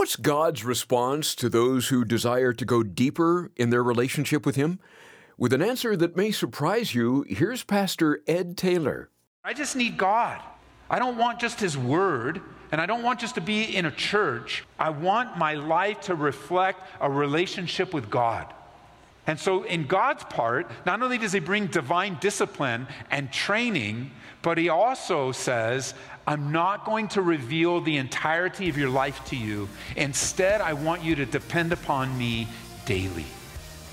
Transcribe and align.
What's 0.00 0.16
God's 0.16 0.64
response 0.64 1.34
to 1.34 1.50
those 1.50 1.88
who 1.88 2.06
desire 2.06 2.54
to 2.54 2.64
go 2.64 2.82
deeper 2.82 3.50
in 3.54 3.68
their 3.68 3.82
relationship 3.82 4.46
with 4.46 4.56
Him? 4.56 4.80
With 5.36 5.52
an 5.52 5.60
answer 5.60 5.94
that 5.94 6.16
may 6.16 6.30
surprise 6.30 6.94
you, 6.94 7.26
here's 7.28 7.64
Pastor 7.64 8.22
Ed 8.26 8.56
Taylor. 8.56 9.10
I 9.44 9.52
just 9.52 9.76
need 9.76 9.98
God. 9.98 10.40
I 10.88 10.98
don't 10.98 11.18
want 11.18 11.38
just 11.38 11.60
His 11.60 11.76
Word, 11.76 12.40
and 12.72 12.80
I 12.80 12.86
don't 12.86 13.02
want 13.02 13.20
just 13.20 13.34
to 13.34 13.42
be 13.42 13.76
in 13.76 13.84
a 13.84 13.90
church. 13.90 14.64
I 14.78 14.88
want 14.88 15.36
my 15.36 15.52
life 15.52 16.00
to 16.04 16.14
reflect 16.14 16.80
a 16.98 17.10
relationship 17.10 17.92
with 17.92 18.08
God. 18.08 18.54
And 19.26 19.38
so, 19.38 19.64
in 19.64 19.86
God's 19.86 20.24
part, 20.24 20.70
not 20.86 21.02
only 21.02 21.18
does 21.18 21.32
He 21.32 21.40
bring 21.40 21.66
divine 21.66 22.16
discipline 22.22 22.86
and 23.10 23.30
training, 23.30 24.12
but 24.42 24.58
He 24.58 24.68
also 24.68 25.32
says, 25.32 25.94
I'm 26.26 26.52
not 26.52 26.84
going 26.84 27.08
to 27.08 27.22
reveal 27.22 27.80
the 27.80 27.96
entirety 27.96 28.68
of 28.68 28.76
your 28.78 28.90
life 28.90 29.24
to 29.26 29.36
you. 29.36 29.68
Instead, 29.96 30.60
I 30.60 30.72
want 30.74 31.02
you 31.02 31.14
to 31.16 31.26
depend 31.26 31.72
upon 31.72 32.16
me 32.16 32.46
daily, 32.86 33.26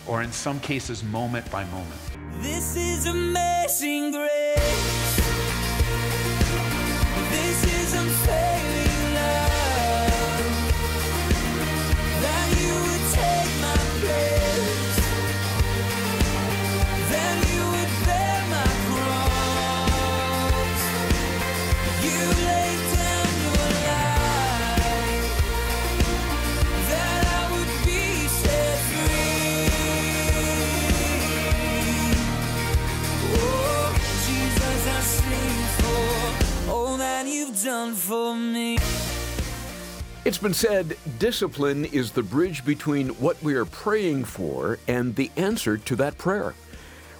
or 0.06 0.22
in 0.22 0.32
some 0.32 0.60
cases, 0.60 1.04
moment 1.04 1.50
by 1.50 1.64
moment. 1.66 2.02
This 2.40 2.76
is 2.76 3.08
amazing 3.08 4.12
grace. 4.12 5.16
This 7.30 7.64
is 7.64 7.94
unfailing 7.94 9.14
love. 9.16 10.78
That 12.22 12.48
you 12.62 12.73
would 12.86 13.06
take 13.14 13.52
my 13.62 13.78
place. 14.00 14.37
Said 40.53 40.98
discipline 41.20 41.86
is 41.86 42.12
the 42.12 42.23
bridge 42.23 42.64
between 42.64 43.09
what 43.09 43.42
we 43.44 43.56
are 43.56 43.66
praying 43.66 44.23
for 44.23 44.80
and 44.88 45.14
the 45.14 45.30
answer 45.36 45.78
to 45.78 45.95
that 45.98 46.17
prayer. 46.17 46.56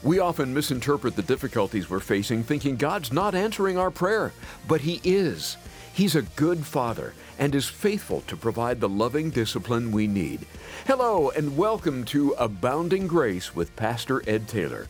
We 0.02 0.20
often 0.20 0.54
misinterpret 0.54 1.16
the 1.16 1.22
difficulties 1.22 1.90
we're 1.90 2.00
facing, 2.00 2.44
thinking 2.44 2.78
God's 2.78 3.12
not 3.12 3.36
answering 3.36 3.78
our 3.78 3.92
prayer, 3.92 4.32
but 4.68 4.82
He 4.82 5.02
is. 5.04 5.58
He's 5.94 6.16
a 6.16 6.22
good 6.22 6.66
Father 6.66 7.14
and 7.38 7.54
is 7.54 7.68
faithful 7.68 8.22
to 8.22 8.38
provide 8.38 8.80
the 8.80 8.90
loving 8.90 9.30
discipline 9.30 9.92
we 9.92 10.08
need. 10.08 10.46
Hello, 10.86 11.30
and 11.30 11.58
welcome 11.58 12.06
to 12.06 12.32
Abounding 12.40 13.08
Grace 13.08 13.54
with 13.54 13.76
Pastor 13.76 14.24
Ed 14.28 14.48
Taylor. 14.48 14.88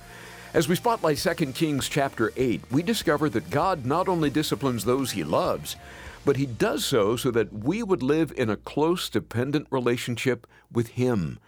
As 0.54 0.70
we 0.70 0.76
spotlight 0.76 1.18
2 1.18 1.54
Kings 1.54 1.90
chapter 1.90 2.32
8, 2.38 2.62
we 2.72 2.84
discover 2.84 3.30
that 3.30 3.50
God 3.50 3.86
not 3.86 4.08
only 4.08 4.30
disciplines 4.30 4.86
those 4.86 5.12
he 5.12 5.24
loves, 5.24 5.76
but 6.28 6.36
he 6.36 6.46
does 6.46 6.84
so 6.84 7.16
so 7.16 7.32
that 7.32 7.54
we 7.54 7.82
would 7.82 8.04
live 8.04 8.34
in 8.36 8.50
a 8.50 8.58
close, 8.58 9.08
dependent 9.08 9.66
relationship 9.72 10.46
with 10.70 10.90
him. 10.90 11.40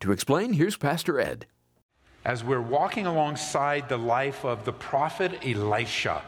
To 0.00 0.10
explain, 0.10 0.54
here's 0.54 0.78
Pastor 0.78 1.20
Ed. 1.20 1.44
As 2.24 2.42
we're 2.42 2.62
walking 2.62 3.04
alongside 3.04 3.90
the 3.90 3.98
life 3.98 4.42
of 4.46 4.64
the 4.64 4.72
prophet 4.72 5.32
Elisha, 5.44 6.22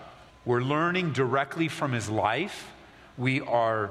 we're 0.44 0.60
learning 0.60 1.14
directly 1.14 1.66
from 1.66 1.92
his 1.92 2.10
life. 2.10 2.70
We 3.16 3.40
are 3.40 3.90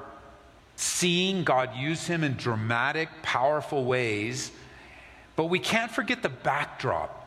seeing 0.75 1.43
God 1.43 1.75
use 1.75 2.05
him 2.05 2.23
in 2.23 2.35
dramatic, 2.35 3.09
powerful 3.23 3.83
ways, 3.83 4.51
but 5.35 5.45
we 5.45 5.57
can't 5.57 5.89
forget 5.89 6.21
the 6.21 6.29
backdrop. 6.29 7.22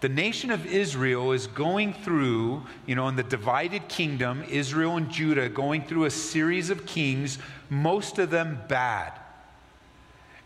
The 0.00 0.08
nation 0.10 0.50
of 0.50 0.66
Israel 0.66 1.32
is 1.32 1.46
going 1.46 1.94
through, 1.94 2.62
you 2.84 2.94
know, 2.94 3.08
in 3.08 3.16
the 3.16 3.22
divided 3.22 3.88
kingdom, 3.88 4.44
Israel 4.48 4.96
and 4.96 5.10
Judah 5.10 5.48
going 5.48 5.84
through 5.84 6.04
a 6.04 6.10
series 6.10 6.68
of 6.68 6.84
kings, 6.84 7.38
most 7.70 8.18
of 8.18 8.30
them 8.30 8.60
bad. 8.68 9.12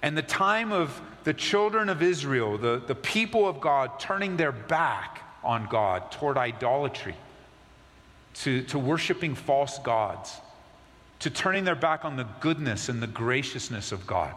And 0.03 0.17
the 0.17 0.23
time 0.23 0.73
of 0.73 1.01
the 1.25 1.35
children 1.35 1.89
of 1.89 2.01
Israel, 2.01 2.59
the, 2.59 2.81
the 2.87 2.95
people 2.95 3.47
of 3.47 3.61
God, 3.61 3.99
turning 3.99 4.37
their 4.37 4.53
back 4.53 5.23
on 5.43 5.67
God 5.69 6.11
toward 6.13 6.39
idolatry, 6.39 7.17
to, 8.35 8.63
to 8.63 8.79
worshiping 8.79 9.35
false 9.35 9.79
gods, 9.81 10.39
to 11.19 11.29
turning 11.29 11.65
their 11.65 11.75
back 11.75 12.05
on 12.05 12.17
the 12.17 12.27
goodness 12.41 12.89
and 12.89 13.03
the 13.03 13.07
graciousness 13.07 13.93
of 13.93 14.07
God. 14.07 14.35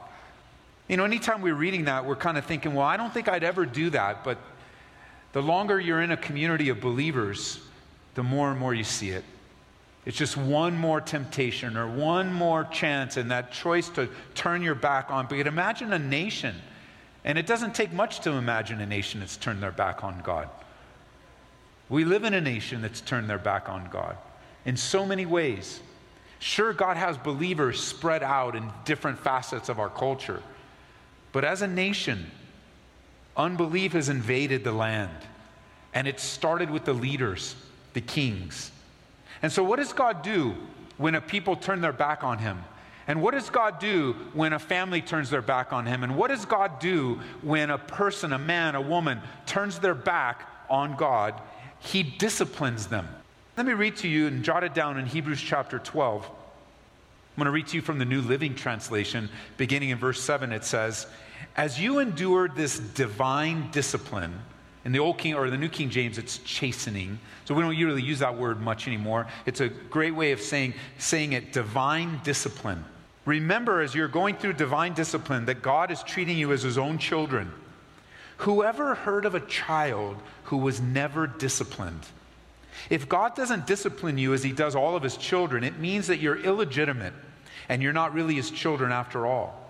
You 0.87 0.97
know, 0.97 1.05
anytime 1.05 1.41
we're 1.41 1.55
reading 1.55 1.85
that, 1.85 2.05
we're 2.05 2.17
kind 2.17 2.37
of 2.37 2.45
thinking, 2.45 2.73
well, 2.73 2.85
I 2.85 2.97
don't 2.97 3.13
think 3.13 3.29
I'd 3.29 3.43
ever 3.43 3.65
do 3.65 3.89
that. 3.91 4.23
But 4.25 4.37
the 5.33 5.41
longer 5.41 5.79
you're 5.79 6.01
in 6.01 6.11
a 6.11 6.17
community 6.17 6.69
of 6.69 6.79
believers, 6.79 7.59
the 8.15 8.23
more 8.23 8.51
and 8.51 8.59
more 8.59 8.73
you 8.73 8.83
see 8.83 9.09
it. 9.09 9.25
It's 10.05 10.17
just 10.17 10.37
one 10.37 10.77
more 10.77 11.01
temptation 11.01 11.77
or 11.77 11.87
one 11.87 12.31
more 12.31 12.65
chance 12.65 13.17
and 13.17 13.31
that 13.31 13.51
choice 13.51 13.89
to 13.89 14.09
turn 14.35 14.61
your 14.61 14.75
back 14.75 15.09
on. 15.09 15.27
But 15.27 15.39
imagine 15.47 15.93
a 15.93 15.99
nation, 15.99 16.55
and 17.23 17.37
it 17.37 17.47
doesn't 17.47 17.73
take 17.73 17.93
much 17.93 18.19
to 18.21 18.31
imagine 18.31 18.81
a 18.81 18.85
nation 18.85 19.21
that's 19.21 19.37
turned 19.37 19.63
their 19.63 19.71
back 19.71 20.03
on 20.03 20.21
God. 20.23 20.49
We 21.89 22.05
live 22.05 22.25
in 22.25 22.33
a 22.33 22.41
nation 22.41 22.81
that's 22.81 23.01
turned 23.01 23.29
their 23.29 23.37
back 23.37 23.69
on 23.69 23.89
God 23.91 24.17
in 24.65 24.77
so 24.77 25.05
many 25.05 25.25
ways. 25.25 25.79
Sure, 26.39 26.73
God 26.73 26.97
has 26.97 27.17
believers 27.17 27.81
spread 27.81 28.23
out 28.23 28.55
in 28.55 28.69
different 28.83 29.17
facets 29.17 29.69
of 29.69 29.79
our 29.79 29.89
culture, 29.89 30.43
but 31.31 31.45
as 31.45 31.61
a 31.61 31.67
nation, 31.67 32.29
unbelief 33.35 33.93
has 33.93 34.09
invaded 34.09 34.63
the 34.63 34.71
land, 34.71 35.11
and 35.93 36.07
it 36.07 36.19
started 36.19 36.69
with 36.69 36.85
the 36.85 36.93
leaders, 36.93 37.55
the 37.93 38.01
kings. 38.01 38.71
And 39.41 39.51
so, 39.51 39.63
what 39.63 39.77
does 39.77 39.93
God 39.93 40.21
do 40.21 40.55
when 40.97 41.15
a 41.15 41.21
people 41.21 41.55
turn 41.55 41.81
their 41.81 41.93
back 41.93 42.23
on 42.23 42.37
Him? 42.37 42.63
And 43.07 43.21
what 43.21 43.33
does 43.33 43.49
God 43.49 43.79
do 43.79 44.13
when 44.33 44.53
a 44.53 44.59
family 44.59 45.01
turns 45.01 45.29
their 45.29 45.41
back 45.41 45.73
on 45.73 45.85
Him? 45.85 46.03
And 46.03 46.15
what 46.15 46.29
does 46.29 46.45
God 46.45 46.79
do 46.79 47.19
when 47.41 47.69
a 47.69 47.77
person, 47.77 48.31
a 48.31 48.37
man, 48.37 48.75
a 48.75 48.81
woman, 48.81 49.19
turns 49.45 49.79
their 49.79 49.95
back 49.95 50.47
on 50.69 50.95
God? 50.95 51.39
He 51.79 52.03
disciplines 52.03 52.87
them. 52.87 53.07
Let 53.57 53.65
me 53.65 53.73
read 53.73 53.97
to 53.97 54.07
you 54.07 54.27
and 54.27 54.43
jot 54.43 54.63
it 54.63 54.73
down 54.73 54.97
in 54.97 55.05
Hebrews 55.05 55.41
chapter 55.41 55.79
12. 55.79 56.23
I'm 56.25 56.31
going 57.35 57.45
to 57.45 57.51
read 57.51 57.67
to 57.67 57.75
you 57.75 57.81
from 57.81 57.99
the 57.99 58.05
New 58.05 58.21
Living 58.21 58.55
Translation, 58.55 59.29
beginning 59.57 59.89
in 59.89 59.97
verse 59.97 60.21
7. 60.21 60.51
It 60.51 60.63
says, 60.63 61.07
As 61.55 61.79
you 61.79 61.99
endured 61.99 62.55
this 62.55 62.79
divine 62.79 63.69
discipline, 63.71 64.33
in 64.85 64.91
the 64.91 64.99
old 64.99 65.17
King 65.17 65.35
or 65.35 65.49
the 65.49 65.57
New 65.57 65.69
King 65.69 65.89
James, 65.89 66.17
it's 66.17 66.39
chastening. 66.39 67.19
So 67.45 67.53
we 67.53 67.61
don't 67.61 67.77
really 67.77 68.01
use 68.01 68.19
that 68.19 68.37
word 68.37 68.59
much 68.59 68.87
anymore. 68.87 69.27
It's 69.45 69.61
a 69.61 69.69
great 69.69 70.13
way 70.15 70.31
of 70.31 70.41
saying, 70.41 70.73
saying 70.97 71.33
it 71.33 71.53
divine 71.53 72.19
discipline. 72.23 72.83
Remember, 73.25 73.81
as 73.81 73.95
you're 73.95 74.09
going 74.09 74.35
through 74.35 74.53
divine 74.53 74.93
discipline, 74.93 75.45
that 75.45 75.61
God 75.61 75.91
is 75.91 76.03
treating 76.03 76.37
you 76.37 76.51
as 76.51 76.63
his 76.63 76.77
own 76.77 76.97
children. 76.97 77.53
Whoever 78.37 78.95
heard 78.95 79.25
of 79.25 79.35
a 79.35 79.39
child 79.39 80.17
who 80.45 80.57
was 80.57 80.81
never 80.81 81.27
disciplined? 81.27 82.05
If 82.89 83.07
God 83.07 83.35
doesn't 83.35 83.67
discipline 83.67 84.17
you 84.17 84.33
as 84.33 84.43
he 84.43 84.51
does 84.51 84.75
all 84.75 84.97
of 84.97 85.03
his 85.03 85.15
children, 85.15 85.63
it 85.63 85.79
means 85.79 86.07
that 86.07 86.19
you're 86.19 86.43
illegitimate 86.43 87.13
and 87.69 87.81
you're 87.81 87.93
not 87.93 88.13
really 88.13 88.33
his 88.33 88.51
children 88.51 88.91
after 88.91 89.25
all. 89.25 89.62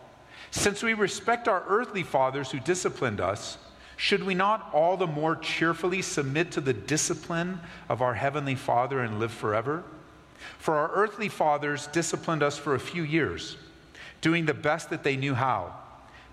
Since 0.53 0.83
we 0.83 0.93
respect 0.93 1.47
our 1.47 1.63
earthly 1.67 2.03
fathers 2.03 2.51
who 2.51 2.59
disciplined 2.59 3.19
us, 3.19 3.57
should 3.97 4.23
we 4.23 4.35
not 4.35 4.69
all 4.71 4.97
the 4.97 5.07
more 5.07 5.35
cheerfully 5.35 6.03
submit 6.03 6.51
to 6.51 6.61
the 6.61 6.73
discipline 6.73 7.59
of 7.89 8.03
our 8.03 8.13
Heavenly 8.13 8.53
Father 8.53 8.99
and 8.99 9.19
live 9.19 9.31
forever? 9.31 9.83
For 10.59 10.75
our 10.75 10.91
earthly 10.93 11.27
fathers 11.27 11.87
disciplined 11.87 12.43
us 12.43 12.55
for 12.55 12.75
a 12.75 12.79
few 12.79 13.01
years, 13.01 13.57
doing 14.21 14.45
the 14.45 14.53
best 14.53 14.91
that 14.91 15.03
they 15.03 15.17
knew 15.17 15.33
how. 15.33 15.73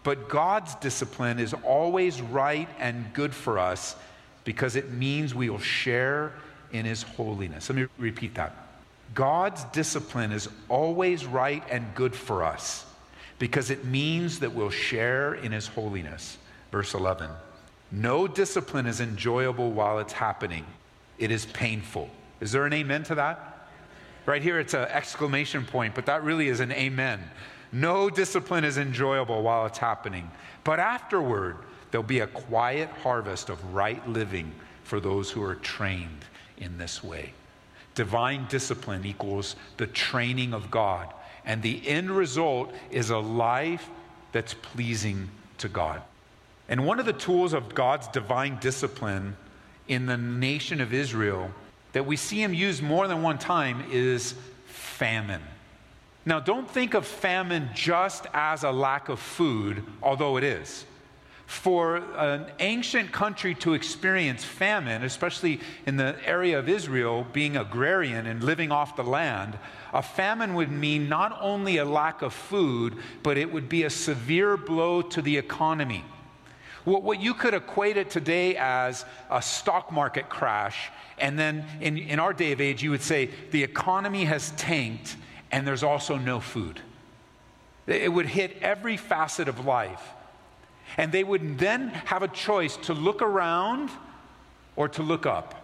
But 0.03 0.29
God's 0.29 0.75
discipline 0.75 1.39
is 1.39 1.55
always 1.65 2.21
right 2.21 2.69
and 2.79 3.11
good 3.15 3.35
for 3.35 3.59
us 3.59 3.97
because 4.45 4.77
it 4.77 4.93
means 4.93 5.35
we 5.35 5.49
will 5.49 5.59
share 5.59 6.35
in 6.73 6.85
His 6.85 7.03
holiness. 7.03 7.71
Let 7.71 7.77
me 7.77 7.87
repeat 7.97 8.35
that. 8.35 8.55
God's 9.15 9.65
discipline 9.73 10.31
is 10.31 10.47
always 10.69 11.25
right 11.25 11.65
and 11.71 11.95
good 11.95 12.15
for 12.15 12.45
us 12.45 12.85
because 13.41 13.71
it 13.71 13.85
means 13.85 14.39
that 14.39 14.55
we'll 14.55 14.71
share 14.71 15.35
in 15.35 15.51
His 15.51 15.67
holiness. 15.67 16.39
Verse 16.71 16.95
11. 16.95 17.29
No 17.91 18.29
discipline 18.29 18.87
is 18.87 19.01
enjoyable 19.01 19.73
while 19.73 19.99
it's 19.99 20.13
happening, 20.13 20.65
it 21.19 21.33
is 21.33 21.47
painful. 21.47 22.09
Is 22.41 22.53
there 22.53 22.65
an 22.67 22.73
amen 22.73 23.03
to 23.05 23.17
that? 23.17 23.69
Right 24.27 24.43
here, 24.43 24.61
it's 24.61 24.75
an 24.75 24.87
exclamation 24.91 25.65
point, 25.65 25.95
but 25.95 26.07
that 26.07 26.23
really 26.23 26.49
is 26.49 26.61
an 26.61 26.71
amen. 26.71 27.21
No 27.73 28.11
discipline 28.11 28.65
is 28.65 28.79
enjoyable 28.79 29.43
while 29.43 29.67
it's 29.67 29.79
happening, 29.79 30.31
but 30.63 30.79
afterward, 30.79 31.57
there'll 31.91 32.07
be 32.07 32.21
a 32.21 32.27
quiet 32.27 32.89
harvest 33.03 33.49
of 33.49 33.75
right 33.75 34.07
living 34.09 34.53
for 34.85 35.01
those 35.01 35.31
who 35.31 35.43
are 35.43 35.57
trained 35.57 36.25
in 36.59 36.77
this 36.79 37.03
way. 37.03 37.33
Divine 37.95 38.47
discipline 38.49 39.05
equals 39.05 39.57
the 39.79 39.87
training 39.87 40.53
of 40.53 40.71
God. 40.71 41.13
And 41.45 41.63
the 41.63 41.87
end 41.87 42.11
result 42.11 42.73
is 42.91 43.11
a 43.11 43.19
life 43.19 43.89
that's 44.33 44.55
pleasing 44.55 45.31
to 45.59 45.69
God. 45.69 46.03
And 46.69 46.87
one 46.87 47.01
of 47.01 47.07
the 47.07 47.13
tools 47.13 47.53
of 47.53 47.75
God's 47.75 48.09
divine 48.09 48.59
discipline 48.61 49.37
in 49.89 50.07
the 50.07 50.17
nation 50.17 50.81
of 50.81 50.95
Israel 50.95 51.51
that 51.93 52.07
we 52.07 52.17
see 52.17 52.43
him 52.43 52.55
use 52.55 52.81
more 52.81 53.09
than 53.09 53.23
one 53.23 53.39
time 53.39 53.85
is 53.91 54.35
famine. 54.67 55.43
Now, 56.25 56.39
don't 56.39 56.71
think 56.71 56.95
of 56.95 57.07
famine 57.07 57.71
just 57.75 58.27
as 58.33 58.63
a 58.63 58.71
lack 58.71 59.09
of 59.09 59.19
food, 59.19 59.83
although 60.03 60.37
it 60.37 60.45
is. 60.45 60.85
For 61.51 61.97
an 61.97 62.47
ancient 62.61 63.11
country 63.11 63.57
to 63.57 63.75
experience 63.75 64.45
famine, 64.45 65.03
especially 65.03 65.61
in 65.85 65.97
the 65.97 66.15
area 66.25 66.57
of 66.57 66.69
Israel, 66.69 67.27
being 67.33 67.57
agrarian 67.57 68.29
and 68.29 68.45
living 68.45 68.71
off 68.71 68.95
the 68.95 69.03
land, 69.03 69.59
a 69.93 70.01
famine 70.01 70.55
would 70.55 70.71
mean 70.71 71.09
not 71.09 71.37
only 71.41 71.79
a 71.79 71.85
lack 71.85 72.23
of 72.23 72.33
food, 72.33 72.99
but 73.25 73.37
it 73.37 73.53
would 73.53 73.69
be 73.69 73.83
a 73.83 73.91
severe 73.91 74.57
blow 74.57 75.03
to 75.03 75.21
the 75.21 75.37
economy. 75.37 76.05
What, 76.85 77.21
you 77.21 77.35
could 77.35 77.53
equate 77.53 77.97
it 77.97 78.11
today 78.11 78.57
as 78.57 79.05
a 79.29 79.43
stock 79.43 79.91
market 79.91 80.29
crash, 80.29 80.89
and 81.19 81.37
then 81.37 81.67
in, 81.81 81.99
in 81.99 82.21
our 82.21 82.33
day 82.33 82.53
of 82.53 82.61
age, 82.61 82.81
you 82.81 82.93
would 82.93 83.03
say 83.03 83.29
the 83.51 83.65
economy 83.65 84.25
has 84.25 84.53
tanked 84.53 85.17
and 85.51 85.67
there's 85.67 85.83
also 85.83 86.17
no 86.17 86.39
food. 86.39 86.81
It 87.89 88.13
would 88.13 88.27
hit 88.27 88.57
every 88.63 88.97
facet 88.97 89.49
of 89.49 89.67
life. 89.67 90.13
And 90.97 91.13
they 91.13 91.25
would 91.25 91.59
then 91.59 91.89
have 91.89 92.23
a 92.23 92.29
choice 92.29 92.77
to 92.79 92.95
look 92.95 93.23
around 93.23 93.91
or 94.77 94.89
to 94.89 95.03
look 95.03 95.27
up. 95.27 95.55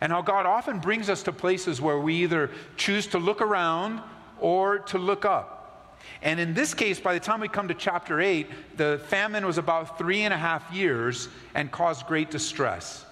And 0.00 0.12
how 0.12 0.22
God 0.22 0.46
often 0.46 0.78
brings 0.78 1.10
us 1.10 1.22
to 1.24 1.32
places 1.32 1.80
where 1.80 1.98
we 1.98 2.14
either 2.22 2.50
choose 2.76 3.06
to 3.08 3.18
look 3.18 3.40
around 3.40 4.00
or 4.40 4.78
to 4.78 4.98
look 4.98 5.24
up. 5.24 5.98
And 6.22 6.40
in 6.40 6.54
this 6.54 6.74
case, 6.74 6.98
by 6.98 7.14
the 7.14 7.20
time 7.20 7.40
we 7.40 7.48
come 7.48 7.68
to 7.68 7.74
chapter 7.74 8.20
8, 8.20 8.76
the 8.76 9.00
famine 9.08 9.46
was 9.46 9.58
about 9.58 9.98
three 9.98 10.22
and 10.22 10.32
a 10.32 10.38
half 10.38 10.72
years 10.72 11.28
and 11.54 11.70
caused 11.70 12.06
great 12.06 12.30
distress. 12.30 13.04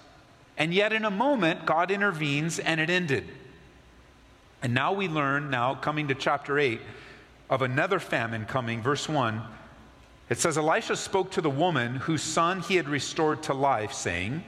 And 0.57 0.73
yet, 0.73 0.91
in 0.91 1.05
a 1.05 1.11
moment, 1.11 1.65
God 1.65 1.91
intervenes 1.91 2.59
and 2.59 2.79
it 2.79 2.89
ended. 2.89 3.25
And 4.61 4.73
now 4.73 4.93
we 4.93 5.07
learn, 5.07 5.49
now 5.49 5.75
coming 5.75 6.07
to 6.09 6.15
chapter 6.15 6.59
8, 6.59 6.81
of 7.49 7.61
another 7.61 7.99
famine 7.99 8.45
coming. 8.45 8.81
Verse 8.81 9.07
1 9.07 9.41
it 10.29 10.37
says, 10.37 10.57
Elisha 10.57 10.95
spoke 10.95 11.31
to 11.31 11.41
the 11.41 11.49
woman 11.49 11.95
whose 11.95 12.21
son 12.21 12.61
he 12.61 12.75
had 12.75 12.87
restored 12.87 13.41
to 13.43 13.53
life, 13.53 13.93
saying, 13.93 14.43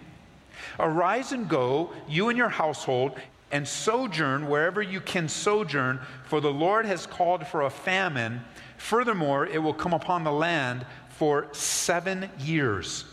Arise 0.80 1.32
and 1.32 1.50
go, 1.50 1.92
you 2.08 2.30
and 2.30 2.38
your 2.38 2.50
household, 2.50 3.20
and 3.52 3.68
sojourn 3.68 4.48
wherever 4.48 4.82
you 4.82 5.02
can 5.02 5.28
sojourn, 5.28 6.00
for 6.24 6.40
the 6.40 6.54
Lord 6.54 6.86
has 6.86 7.06
called 7.06 7.46
for 7.48 7.64
a 7.64 7.70
famine. 7.70 8.42
Furthermore, 8.78 9.46
it 9.48 9.58
will 9.58 9.74
come 9.74 9.94
upon 9.94 10.24
the 10.24 10.32
land 10.32 10.86
for 11.10 11.48
seven 11.52 12.30
years. 12.40 13.06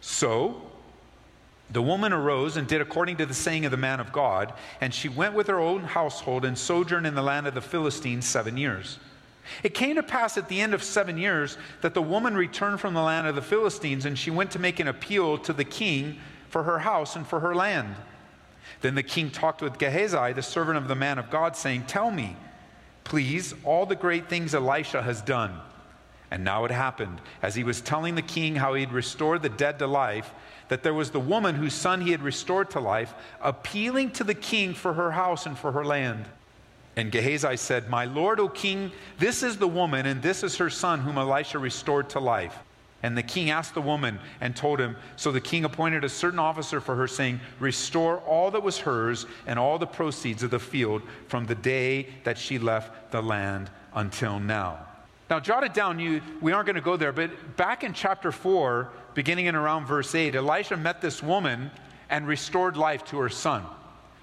So, 0.00 0.60
the 1.70 1.82
woman 1.82 2.12
arose 2.12 2.56
and 2.56 2.68
did 2.68 2.80
according 2.80 3.16
to 3.18 3.26
the 3.26 3.32
saying 3.32 3.64
of 3.64 3.70
the 3.70 3.76
man 3.76 4.00
of 4.00 4.12
God, 4.12 4.52
and 4.80 4.92
she 4.92 5.08
went 5.08 5.34
with 5.34 5.46
her 5.46 5.58
own 5.58 5.84
household 5.84 6.44
and 6.44 6.58
sojourned 6.58 7.06
in 7.06 7.14
the 7.14 7.22
land 7.22 7.46
of 7.46 7.54
the 7.54 7.62
Philistines 7.62 8.26
seven 8.26 8.56
years. 8.56 8.98
It 9.62 9.74
came 9.74 9.96
to 9.96 10.02
pass 10.02 10.36
at 10.36 10.48
the 10.48 10.60
end 10.60 10.74
of 10.74 10.82
seven 10.82 11.18
years 11.18 11.58
that 11.80 11.94
the 11.94 12.02
woman 12.02 12.34
returned 12.34 12.80
from 12.80 12.94
the 12.94 13.02
land 13.02 13.26
of 13.26 13.34
the 13.34 13.42
Philistines, 13.42 14.04
and 14.04 14.18
she 14.18 14.30
went 14.30 14.50
to 14.52 14.58
make 14.58 14.80
an 14.80 14.88
appeal 14.88 15.38
to 15.38 15.52
the 15.52 15.64
king 15.64 16.18
for 16.48 16.62
her 16.64 16.78
house 16.80 17.16
and 17.16 17.26
for 17.26 17.40
her 17.40 17.54
land. 17.54 17.94
Then 18.80 18.94
the 18.94 19.02
king 19.02 19.30
talked 19.30 19.62
with 19.62 19.78
Gehazi, 19.78 20.32
the 20.32 20.42
servant 20.42 20.78
of 20.78 20.88
the 20.88 20.94
man 20.94 21.18
of 21.18 21.30
God, 21.30 21.56
saying, 21.56 21.84
Tell 21.86 22.10
me, 22.10 22.36
please, 23.04 23.54
all 23.64 23.86
the 23.86 23.96
great 23.96 24.28
things 24.28 24.54
Elisha 24.54 25.02
has 25.02 25.20
done. 25.20 25.58
And 26.30 26.44
now 26.44 26.64
it 26.64 26.70
happened, 26.70 27.20
as 27.42 27.54
he 27.54 27.62
was 27.62 27.82
telling 27.82 28.14
the 28.14 28.22
king 28.22 28.56
how 28.56 28.74
he 28.74 28.80
had 28.80 28.92
restored 28.92 29.42
the 29.42 29.50
dead 29.50 29.78
to 29.80 29.86
life, 29.86 30.32
that 30.68 30.82
there 30.82 30.94
was 30.94 31.10
the 31.10 31.20
woman 31.20 31.54
whose 31.54 31.74
son 31.74 32.00
he 32.00 32.10
had 32.10 32.22
restored 32.22 32.70
to 32.70 32.80
life, 32.80 33.12
appealing 33.42 34.12
to 34.12 34.24
the 34.24 34.34
king 34.34 34.72
for 34.72 34.94
her 34.94 35.10
house 35.10 35.44
and 35.44 35.58
for 35.58 35.72
her 35.72 35.84
land. 35.84 36.24
And 36.96 37.10
Gehazi 37.10 37.56
said, 37.56 37.88
My 37.88 38.04
lord, 38.04 38.38
O 38.38 38.48
king, 38.48 38.92
this 39.18 39.42
is 39.42 39.56
the 39.56 39.68
woman, 39.68 40.06
and 40.06 40.20
this 40.20 40.42
is 40.42 40.56
her 40.56 40.68
son 40.68 41.00
whom 41.00 41.16
Elisha 41.16 41.58
restored 41.58 42.10
to 42.10 42.20
life. 42.20 42.58
And 43.02 43.18
the 43.18 43.22
king 43.22 43.50
asked 43.50 43.74
the 43.74 43.80
woman 43.80 44.20
and 44.40 44.54
told 44.54 44.78
him. 44.78 44.96
So 45.16 45.32
the 45.32 45.40
king 45.40 45.64
appointed 45.64 46.04
a 46.04 46.08
certain 46.08 46.38
officer 46.38 46.80
for 46.80 46.94
her, 46.94 47.08
saying, 47.08 47.40
Restore 47.58 48.18
all 48.18 48.50
that 48.52 48.62
was 48.62 48.78
hers 48.78 49.26
and 49.46 49.58
all 49.58 49.78
the 49.78 49.86
proceeds 49.86 50.42
of 50.42 50.50
the 50.50 50.58
field 50.58 51.02
from 51.26 51.46
the 51.46 51.54
day 51.54 52.08
that 52.24 52.38
she 52.38 52.58
left 52.58 53.10
the 53.10 53.22
land 53.22 53.70
until 53.94 54.38
now. 54.38 54.86
Now, 55.28 55.40
jot 55.40 55.64
it 55.64 55.74
down. 55.74 55.98
You, 55.98 56.20
we 56.40 56.52
aren't 56.52 56.66
going 56.66 56.76
to 56.76 56.82
go 56.82 56.96
there, 56.96 57.12
but 57.12 57.56
back 57.56 57.84
in 57.84 57.92
chapter 57.92 58.30
4, 58.30 58.90
beginning 59.14 59.46
in 59.46 59.54
around 59.54 59.86
verse 59.86 60.14
8, 60.14 60.34
Elisha 60.34 60.76
met 60.76 61.00
this 61.00 61.22
woman 61.22 61.70
and 62.10 62.26
restored 62.26 62.76
life 62.76 63.04
to 63.06 63.18
her 63.18 63.30
son. 63.30 63.64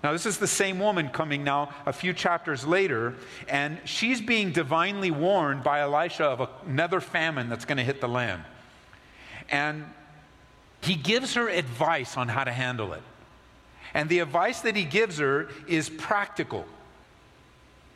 Now, 0.04 0.14
this 0.14 0.26
is 0.26 0.38
the 0.38 0.48
same 0.48 0.80
woman 0.80 1.10
coming 1.10 1.44
now 1.44 1.74
a 1.86 1.92
few 1.92 2.14
chapters 2.14 2.66
later, 2.66 3.16
and 3.50 3.80
she's 3.84 4.22
being 4.22 4.52
divinely 4.52 5.12
warned 5.12 5.64
by 5.64 5.82
Elisha 5.82 6.24
of 6.24 6.50
another 6.66 7.02
famine 7.02 7.50
that's 7.50 7.66
going 7.66 7.78
to 7.78 7.84
hit 7.84 8.00
the 8.00 8.08
land. 8.08 8.44
And 9.50 9.86
he 10.82 10.96
gives 10.96 11.34
her 11.34 11.50
advice 11.50 12.16
on 12.16 12.30
how 12.30 12.46
to 12.46 12.52
handle 12.52 12.94
it. 12.94 13.02
And 13.94 14.08
the 14.08 14.20
advice 14.20 14.62
that 14.62 14.76
he 14.76 14.86
gives 14.86 15.18
her 15.18 15.50
is 15.68 15.90
practical, 15.90 16.66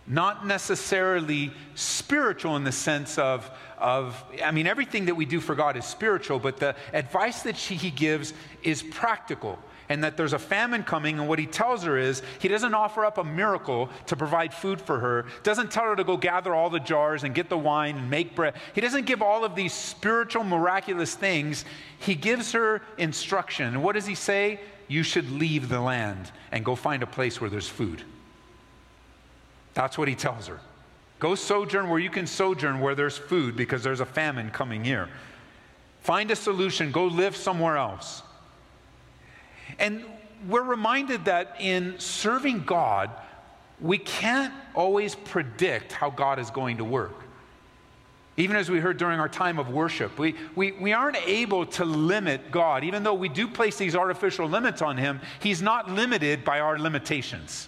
not 0.06 0.46
necessarily 0.46 1.52
spiritual 1.76 2.58
in 2.58 2.66
the 2.66 2.72
sense 2.74 3.18
of, 3.18 3.50
of 3.78 4.22
I 4.44 4.52
mean, 4.52 4.68
everything 4.68 5.06
that 5.06 5.16
we 5.16 5.26
do 5.26 5.40
for 5.40 5.56
God 5.56 5.78
is 5.78 5.86
spiritual, 5.86 6.40
but 6.40 6.58
the 6.58 6.76
advice 6.92 7.44
that 7.44 7.56
she, 7.56 7.76
he 7.76 7.92
gives 7.92 8.34
is 8.62 8.84
practical 8.84 9.58
and 9.89 10.03
that 10.03 10.18
there's 10.18 10.33
a 10.33 10.39
famine 10.39 10.83
coming. 10.83 11.19
And 11.19 11.27
what 11.27 11.39
he 11.39 11.45
tells 11.45 11.83
her 11.83 11.97
is 11.97 12.21
he 12.39 12.47
doesn't 12.47 12.74
offer 12.74 13.06
up 13.06 13.18
a 13.18 13.24
miracle 13.24 13.89
to 14.07 14.15
provide 14.15 14.53
food 14.53 14.80
for 14.80 15.00
her, 15.00 15.25
doesn't 15.44 15.71
tell 15.71 15.85
her 15.85 15.95
to 15.95 16.03
go 16.03 16.18
gather 16.18 16.53
all 16.53 16.69
the 16.69 16.80
jars 16.80 17.24
and 17.24 17.35
get 17.35 17.50
the 17.50 17.57
wine 17.57 17.97
and 17.97 18.09
make 18.09 18.35
bread. 18.35 18.56
He 18.74 18.81
doesn't 18.81 19.06
give 19.06 19.21
all 19.21 19.44
of 19.44 19.56
these 19.56 19.74
spiritual, 19.74 20.44
miraculous 20.44 21.15
things. 21.15 21.65
He 22.00 22.15
gives 22.15 22.51
her 22.53 22.81
instruction. 22.97 23.68
And 23.68 23.83
what 23.83 23.94
does 23.94 24.06
he 24.06 24.15
say? 24.15 24.59
You 24.88 25.03
should 25.03 25.30
leave 25.31 25.69
the 25.69 25.81
land 25.81 26.31
and 26.51 26.63
go 26.63 26.75
find 26.75 27.03
a 27.03 27.07
place 27.07 27.39
where 27.39 27.50
there's 27.50 27.69
food. 27.69 28.03
That's 29.74 29.97
what 29.97 30.07
he 30.07 30.15
tells 30.15 30.47
her. 30.47 30.59
Go 31.19 31.35
sojourn 31.35 31.89
where 31.89 32.00
you 32.00 32.09
can 32.09 32.27
sojourn 32.27 32.80
where 32.80 32.95
there's 32.95 33.18
food 33.18 33.56
because 33.56 33.81
there's 33.81 34.01
a 34.01 34.06
famine 34.06 34.51
coming 34.51 34.83
here. 34.83 35.09
Find 36.02 36.30
a 36.31 36.35
solution, 36.35 36.92
go 36.92 37.06
live 37.06 37.35
somewhere 37.35 37.78
else. 37.78 38.23
And 39.80 40.04
we're 40.48 40.64
reminded 40.64 41.26
that 41.26 41.56
in 41.60 42.00
serving 42.00 42.64
God, 42.64 43.10
we 43.80 43.98
can't 43.98 44.54
always 44.74 45.16
predict 45.16 45.92
how 45.92 46.10
God 46.10 46.40
is 46.40 46.50
going 46.50 46.78
to 46.78 46.84
work. 46.84 47.24
Even 48.36 48.56
as 48.56 48.70
we 48.70 48.80
heard 48.80 48.98
during 48.98 49.20
our 49.20 49.30
time 49.30 49.60
of 49.60 49.70
worship, 49.70 50.18
we, 50.18 50.36
we, 50.56 50.72
we 50.72 50.92
aren't 50.92 51.18
able 51.28 51.68
to 51.68 51.86
limit 51.86 52.50
God. 52.50 52.84
Even 52.84 53.04
though 53.04 53.14
we 53.14 53.30
do 53.30 53.48
place 53.48 53.78
these 53.78 53.96
artificial 53.96 54.48
limits 54.48 54.82
on 54.82 54.98
Him, 54.98 55.22
He's 55.40 55.62
not 55.62 55.90
limited 55.92 56.44
by 56.44 56.60
our 56.60 56.80
limitations. 56.80 57.68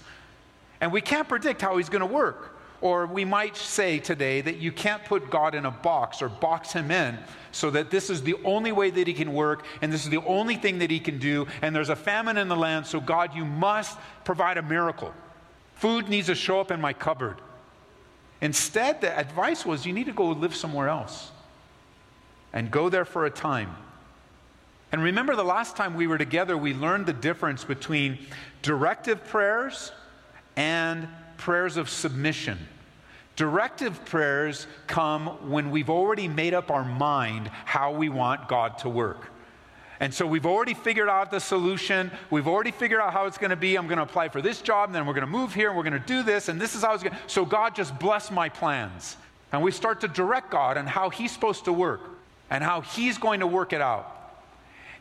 And 0.82 0.92
we 0.92 1.02
can't 1.02 1.30
predict 1.30 1.62
how 1.62 1.78
He's 1.78 1.90
going 1.90 2.02
to 2.02 2.08
work. 2.08 2.55
Or 2.82 3.06
we 3.06 3.26
might 3.26 3.56
say 3.56 4.00
today 4.00 4.42
that 4.42 4.58
you 4.58 4.72
can't 4.72 5.04
put 5.06 5.30
God 5.30 5.56
in 5.56 5.66
a 5.66 5.72
box 5.72 6.22
or 6.22 6.30
box 6.30 6.74
him 6.74 6.92
in 6.92 7.18
so 7.52 7.70
that 7.72 7.90
this 7.90 8.10
is 8.10 8.22
the 8.22 8.36
only 8.44 8.72
way 8.72 8.90
that 8.90 9.08
he 9.08 9.14
can 9.14 9.34
work 9.34 9.66
and 9.82 9.92
this 9.92 10.04
is 10.04 10.10
the 10.10 10.24
only 10.26 10.56
thing 10.56 10.80
that 10.80 10.92
he 10.92 11.00
can 11.00 11.18
do. 11.18 11.48
And 11.62 11.76
there's 11.76 11.90
a 11.90 11.96
famine 11.96 12.38
in 12.38 12.48
the 12.48 12.56
land, 12.56 12.86
so 12.86 13.00
God, 13.00 13.34
you 13.36 13.46
must 13.46 13.98
provide 14.24 14.58
a 14.58 14.62
miracle. 14.62 15.14
Food 15.76 16.10
needs 16.10 16.28
to 16.28 16.36
show 16.36 16.60
up 16.60 16.72
in 16.72 16.82
my 16.82 16.94
cupboard. 16.94 17.38
Instead, 18.42 19.02
the 19.02 19.18
advice 19.18 19.66
was 19.66 19.86
you 19.86 19.94
need 19.94 20.06
to 20.06 20.14
go 20.14 20.28
live 20.28 20.56
somewhere 20.56 20.90
else 20.90 21.32
and 22.54 22.72
go 22.72 22.90
there 22.90 23.06
for 23.06 23.26
a 23.26 23.30
time. 23.30 23.76
And 24.92 25.04
remember 25.04 25.36
the 25.36 25.44
last 25.44 25.76
time 25.76 25.96
we 25.96 26.08
were 26.08 26.18
together, 26.18 26.58
we 26.58 26.74
learned 26.74 27.06
the 27.06 27.14
difference 27.14 27.64
between 27.64 28.18
directive 28.62 29.26
prayers 29.26 29.92
and 30.56 31.08
prayers 31.38 31.78
of 31.78 31.90
submission. 31.90 32.58
Directive 33.36 34.06
prayers 34.06 34.66
come 34.88 35.50
when 35.50 35.70
we've 35.70 35.90
already 35.90 36.28
made 36.28 36.54
up 36.54 36.72
our 36.72 36.86
mind 36.86 37.50
how 37.66 37.92
we 37.92 38.08
want 38.08 38.48
God 38.48 38.78
to 38.80 38.90
work. 38.90 39.30
And 40.00 40.14
so 40.14 40.26
we've 40.26 40.46
already 40.46 40.74
figured 40.74 41.10
out 41.10 41.32
the 41.32 41.40
solution. 41.40 42.12
We've 42.30 42.48
already 42.48 42.72
figured 42.72 43.02
out 43.02 43.14
how 43.14 43.26
it's 43.26 43.38
going 43.38 43.50
to 43.50 43.56
be. 43.56 43.78
I'm 43.78 43.88
going 43.88 43.98
to 43.98 44.04
apply 44.04 44.30
for 44.30 44.42
this 44.42 44.62
job, 44.62 44.90
and 44.90 44.96
then 44.96 45.06
we're 45.06 45.14
going 45.14 45.26
to 45.26 45.32
move 45.32 45.54
here, 45.54 45.70
and 45.70 45.78
we're 45.78 45.84
going 45.84 45.94
to 45.94 46.00
do 46.00 46.24
this, 46.24 46.50
and 46.50 46.60
this 46.60 46.76
is 46.76 46.84
how 46.84 46.94
it's 46.94 47.04
going 47.04 47.16
to. 47.16 47.20
So 47.28 47.46
God 47.46 47.76
just 47.76 47.98
bless 48.00 48.30
my 48.32 48.50
plans. 48.50 49.18
And 49.52 49.62
we 49.62 49.72
start 49.72 50.02
to 50.02 50.08
direct 50.08 50.52
God 50.52 50.78
on 50.78 50.86
how 50.86 51.10
He's 51.10 51.32
supposed 51.32 51.66
to 51.66 51.74
work 51.74 52.02
and 52.50 52.64
how 52.64 52.82
He's 52.82 53.18
going 53.18 53.40
to 53.40 53.48
work 53.48 53.72
it 53.72 53.82
out. 53.82 54.12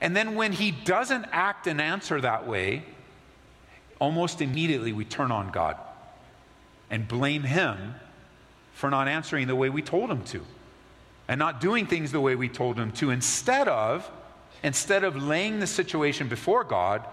And 0.01 0.15
then 0.17 0.37
when 0.37 0.53
He 0.53 0.71
doesn't 0.71 1.27
act 1.33 1.67
and 1.67 1.81
answer 1.81 2.21
that 2.21 2.47
way, 2.47 2.85
almost 3.99 4.41
immediately 4.41 4.93
we 4.93 5.05
turn 5.05 5.33
on 5.33 5.51
God 5.51 5.77
and 6.91 7.09
blame 7.09 7.43
Him 7.43 7.95
for 8.75 8.91
not 8.91 9.09
answering 9.09 9.47
the 9.47 9.55
way 9.55 9.71
we 9.71 9.81
told 9.81 10.11
him 10.11 10.23
to 10.25 10.43
and 11.29 11.39
not 11.39 11.61
doing 11.61 11.87
things 11.87 12.13
the 12.13 12.21
way 12.21 12.35
we 12.35 12.49
told 12.49 12.77
him 12.77 12.93
to 12.93 13.11
instead 13.11 13.69
of 13.69 14.11
instead 14.63 15.05
of 15.05 15.17
laying 15.17 15.61
the 15.61 15.67
situation 15.67 16.29
before 16.29 16.65
God 16.65 17.05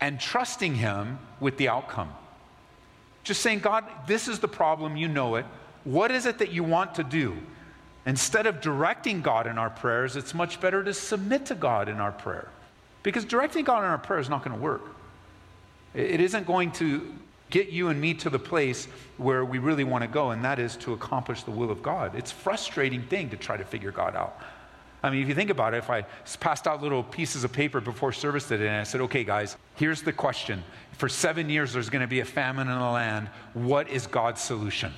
and 0.00 0.18
trusting 0.18 0.74
him 0.74 1.18
with 1.38 1.56
the 1.56 1.68
outcome. 1.68 2.12
Just 3.22 3.42
saying, 3.42 3.60
God, 3.60 3.84
this 4.06 4.26
is 4.26 4.38
the 4.38 4.48
problem, 4.48 4.96
you 4.96 5.08
know 5.08 5.36
it. 5.36 5.46
What 5.84 6.10
is 6.10 6.26
it 6.26 6.38
that 6.38 6.50
you 6.50 6.64
want 6.64 6.94
to 6.96 7.04
do? 7.04 7.36
Instead 8.06 8.46
of 8.46 8.60
directing 8.60 9.22
God 9.22 9.46
in 9.46 9.56
our 9.56 9.70
prayers, 9.70 10.16
it's 10.16 10.34
much 10.34 10.60
better 10.60 10.82
to 10.82 10.92
submit 10.92 11.46
to 11.46 11.54
God 11.54 11.88
in 11.88 12.00
our 12.00 12.12
prayer. 12.12 12.48
Because 13.02 13.24
directing 13.24 13.64
God 13.64 13.78
in 13.78 13.84
our 13.90 13.98
prayer 13.98 14.20
is 14.20 14.28
not 14.28 14.44
going 14.44 14.56
to 14.56 14.62
work. 14.62 14.82
It 15.94 16.20
isn't 16.20 16.46
going 16.46 16.72
to 16.72 17.14
get 17.54 17.68
you 17.68 17.86
and 17.86 18.00
me 18.00 18.12
to 18.12 18.28
the 18.28 18.38
place 18.38 18.88
where 19.16 19.44
we 19.44 19.60
really 19.60 19.84
want 19.84 20.02
to 20.02 20.08
go, 20.08 20.32
and 20.32 20.44
that 20.44 20.58
is 20.58 20.76
to 20.76 20.92
accomplish 20.92 21.44
the 21.44 21.52
will 21.52 21.70
of 21.70 21.84
God. 21.84 22.16
It's 22.16 22.32
a 22.32 22.34
frustrating 22.34 23.04
thing 23.04 23.30
to 23.30 23.36
try 23.36 23.56
to 23.56 23.64
figure 23.64 23.92
God 23.92 24.16
out. 24.16 24.40
I 25.04 25.10
mean, 25.10 25.22
if 25.22 25.28
you 25.28 25.36
think 25.36 25.50
about 25.50 25.72
it, 25.72 25.76
if 25.76 25.88
I 25.88 26.02
passed 26.40 26.66
out 26.66 26.82
little 26.82 27.04
pieces 27.04 27.44
of 27.44 27.52
paper 27.52 27.80
before 27.80 28.10
service 28.10 28.48
today 28.48 28.66
and 28.66 28.76
I 28.78 28.82
said, 28.82 29.02
okay, 29.02 29.22
guys, 29.22 29.56
here's 29.76 30.02
the 30.02 30.12
question. 30.12 30.64
For 30.98 31.08
seven 31.08 31.48
years, 31.48 31.72
there's 31.72 31.90
going 31.90 32.02
to 32.02 32.08
be 32.08 32.18
a 32.18 32.24
famine 32.24 32.66
in 32.66 32.76
the 32.76 32.84
land. 32.90 33.28
What 33.52 33.88
is 33.88 34.08
God's 34.08 34.40
solution? 34.40 34.92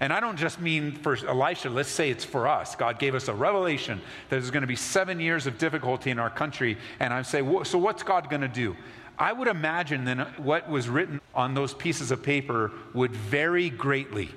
And 0.00 0.12
I 0.12 0.20
don't 0.20 0.36
just 0.36 0.60
mean 0.60 0.92
for 0.92 1.16
Elisha, 1.26 1.70
let's 1.70 1.88
say 1.88 2.10
it's 2.10 2.26
for 2.26 2.46
us. 2.46 2.76
God 2.76 2.98
gave 2.98 3.14
us 3.14 3.28
a 3.28 3.34
revelation 3.34 4.02
that 4.28 4.36
there's 4.36 4.50
going 4.50 4.62
to 4.62 4.66
be 4.66 4.76
seven 4.76 5.18
years 5.18 5.46
of 5.46 5.56
difficulty 5.56 6.10
in 6.10 6.18
our 6.18 6.30
country. 6.30 6.76
And 6.98 7.14
I 7.14 7.22
say, 7.22 7.40
so 7.64 7.78
what's 7.78 8.02
God 8.02 8.28
going 8.28 8.42
to 8.42 8.48
do? 8.48 8.76
I 9.20 9.32
would 9.32 9.48
imagine 9.48 10.06
then 10.06 10.20
what 10.38 10.70
was 10.70 10.88
written 10.88 11.20
on 11.34 11.52
those 11.52 11.74
pieces 11.74 12.10
of 12.10 12.22
paper 12.22 12.72
would 12.94 13.14
vary 13.14 13.68
greatly. 13.68 14.30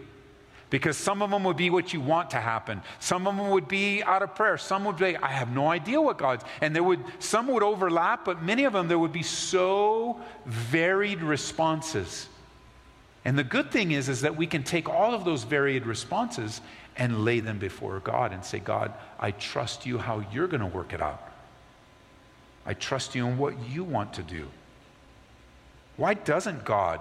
Because 0.69 0.97
some 0.97 1.21
of 1.21 1.29
them 1.29 1.45
would 1.45 1.55
be 1.55 1.69
what 1.69 1.93
you 1.93 2.01
want 2.01 2.31
to 2.31 2.37
happen. 2.41 2.81
Some 2.99 3.25
of 3.25 3.37
them 3.37 3.51
would 3.51 3.69
be 3.69 4.03
out 4.03 4.23
of 4.23 4.35
prayer. 4.35 4.57
Some 4.57 4.83
would 4.83 4.97
be, 4.97 5.15
I 5.15 5.29
have 5.29 5.53
no 5.55 5.69
idea 5.69 6.01
what 6.01 6.17
God's. 6.17 6.43
And 6.59 6.75
there 6.75 6.83
would, 6.83 6.99
some 7.19 7.47
would 7.47 7.63
overlap, 7.63 8.25
but 8.25 8.43
many 8.43 8.65
of 8.65 8.73
them, 8.73 8.89
there 8.89 8.99
would 8.99 9.13
be 9.13 9.23
so 9.23 10.19
varied 10.45 11.21
responses. 11.21 12.27
And 13.23 13.37
the 13.37 13.43
good 13.43 13.71
thing 13.71 13.91
is, 13.91 14.09
is 14.09 14.21
that 14.21 14.35
we 14.35 14.47
can 14.47 14.63
take 14.63 14.89
all 14.89 15.13
of 15.13 15.23
those 15.23 15.43
varied 15.43 15.85
responses 15.85 16.59
and 16.97 17.23
lay 17.23 17.39
them 17.39 17.57
before 17.57 17.99
God 17.99 18.33
and 18.33 18.43
say, 18.43 18.59
God, 18.59 18.91
I 19.17 19.31
trust 19.31 19.85
you 19.85 19.97
how 19.97 20.25
you're 20.33 20.47
going 20.47 20.59
to 20.59 20.67
work 20.67 20.91
it 20.91 21.01
out. 21.01 21.31
I 22.65 22.73
trust 22.73 23.15
you 23.15 23.25
in 23.27 23.37
what 23.37 23.53
you 23.69 23.85
want 23.85 24.13
to 24.15 24.23
do. 24.23 24.49
Why 25.97 26.13
doesn't 26.13 26.65
God 26.65 26.99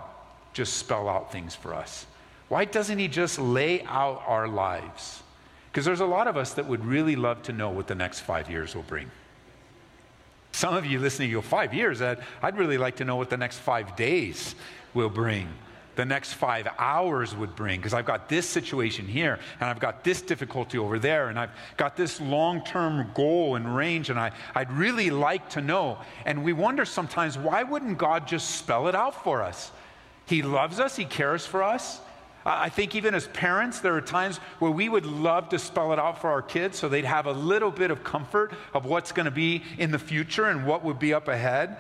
just 0.53 0.75
spell 0.75 1.09
out 1.09 1.33
things 1.33 1.55
for 1.55 1.75
us? 1.75 2.07
Why 2.49 2.65
doesn't 2.65 2.99
He 2.99 3.09
just 3.09 3.39
lay 3.39 3.83
out 3.85 4.23
our 4.27 4.47
lives? 4.47 5.23
Because 5.71 5.85
there's 5.85 6.01
a 6.01 6.07
lot 6.07 6.27
of 6.27 6.37
us 6.37 6.53
that 6.55 6.67
would 6.67 6.85
really 6.85 7.17
love 7.17 7.43
to 7.45 7.53
know 7.53 7.71
what 7.71 7.87
the 7.87 7.95
next 7.95 8.21
five 8.21 8.51
years 8.51 8.75
will 8.75 8.83
bring. 8.83 9.11
Some 10.53 10.75
of 10.75 10.85
you 10.85 10.99
listening, 10.99 11.31
you 11.31 11.37
go, 11.37 11.43
five 11.43 11.73
years? 11.73 12.03
I'd 12.03 12.59
really 12.59 12.77
like 12.77 12.97
to 12.97 13.07
know 13.07 13.17
what 13.17 13.31
the 13.31 13.39
next 13.39 13.59
five 13.59 13.97
days 13.97 14.55
will 14.93 15.09
bring 15.09 15.49
the 15.95 16.05
next 16.05 16.35
five 16.35 16.67
hours 16.79 17.35
would 17.35 17.55
bring 17.55 17.79
because 17.79 17.95
I've 17.95 18.07
got 18.07 18.29
this 18.29 18.49
situation 18.49 19.07
here 19.07 19.39
and 19.61 19.69
I've 19.69 19.81
got 19.81 20.05
this 20.05 20.23
difficulty 20.23 20.79
over 20.79 20.99
there 20.99 21.29
and 21.29 21.39
I've 21.39 21.51
got 21.77 21.97
this 21.97 22.21
long 22.21 22.65
term 22.65 23.11
goal 23.15 23.57
and 23.57 23.77
range 23.77 24.11
and 24.11 24.19
I, 24.19 24.33
I'd 24.55 24.73
really 24.73 25.11
like 25.11 25.51
to 25.51 25.61
know. 25.61 25.99
And 26.25 26.45
we 26.45 26.53
wonder 26.53 26.85
sometimes 26.85 27.37
why 27.37 27.63
wouldn't 27.63 27.99
God 27.99 28.27
just 28.27 28.57
spell 28.57 28.89
it 28.89 28.95
out 28.95 29.23
for 29.23 29.43
us? 29.43 29.71
He 30.27 30.43
loves 30.43 30.81
us, 30.81 30.97
He 30.97 31.05
cares 31.05 31.45
for 31.45 31.63
us. 31.63 32.01
I 32.45 32.71
think 32.71 32.97
even 32.97 33.15
as 33.15 33.29
parents, 33.29 33.79
there 33.79 33.95
are 33.95 34.01
times 34.01 34.39
where 34.59 34.71
we 34.71 34.89
would 34.89 35.07
love 35.07 35.49
to 35.51 35.59
spell 35.59 35.93
it 35.93 35.99
out 35.99 36.21
for 36.21 36.29
our 36.29 36.43
kids 36.43 36.77
so 36.77 36.89
they'd 36.89 37.05
have 37.05 37.27
a 37.27 37.33
little 37.33 37.71
bit 37.71 37.93
of 37.93 38.03
comfort 38.03 38.53
of 38.75 38.85
what's 38.85 39.13
going 39.13 39.27
to 39.27 39.31
be 39.31 39.63
in 39.79 39.93
the 39.93 39.99
future 39.99 40.47
and 40.47 40.67
what 40.67 40.85
would 40.85 40.99
be 40.99 41.15
up 41.15 41.29
ahead. 41.29 41.77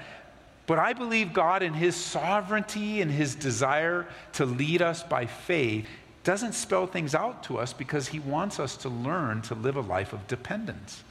But 0.66 0.78
I 0.78 0.92
believe 0.92 1.32
God, 1.32 1.62
in 1.62 1.74
His 1.74 1.96
sovereignty 1.96 3.00
and 3.00 3.10
His 3.10 3.34
desire 3.34 4.06
to 4.34 4.46
lead 4.46 4.80
us 4.80 5.02
by 5.02 5.26
faith, 5.26 5.86
doesn't 6.24 6.52
spell 6.52 6.86
things 6.86 7.14
out 7.14 7.42
to 7.44 7.58
us 7.58 7.72
because 7.72 8.08
He 8.08 8.20
wants 8.20 8.60
us 8.60 8.76
to 8.78 8.88
learn 8.88 9.42
to 9.42 9.54
live 9.54 9.76
a 9.76 9.80
life 9.80 10.12
of 10.12 10.26
dependence. 10.28 11.02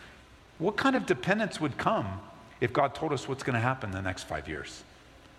What 0.58 0.78
kind 0.78 0.96
of 0.96 1.06
dependence 1.06 1.60
would 1.60 1.78
come 1.78 2.08
if 2.62 2.72
God 2.72 2.96
told 2.96 3.12
us 3.12 3.28
what's 3.28 3.44
going 3.44 3.56
to 3.56 3.60
happen 3.60 3.90
in 3.90 3.96
the 3.96 4.02
next 4.02 4.24
five 4.24 4.48
years? 4.48 4.84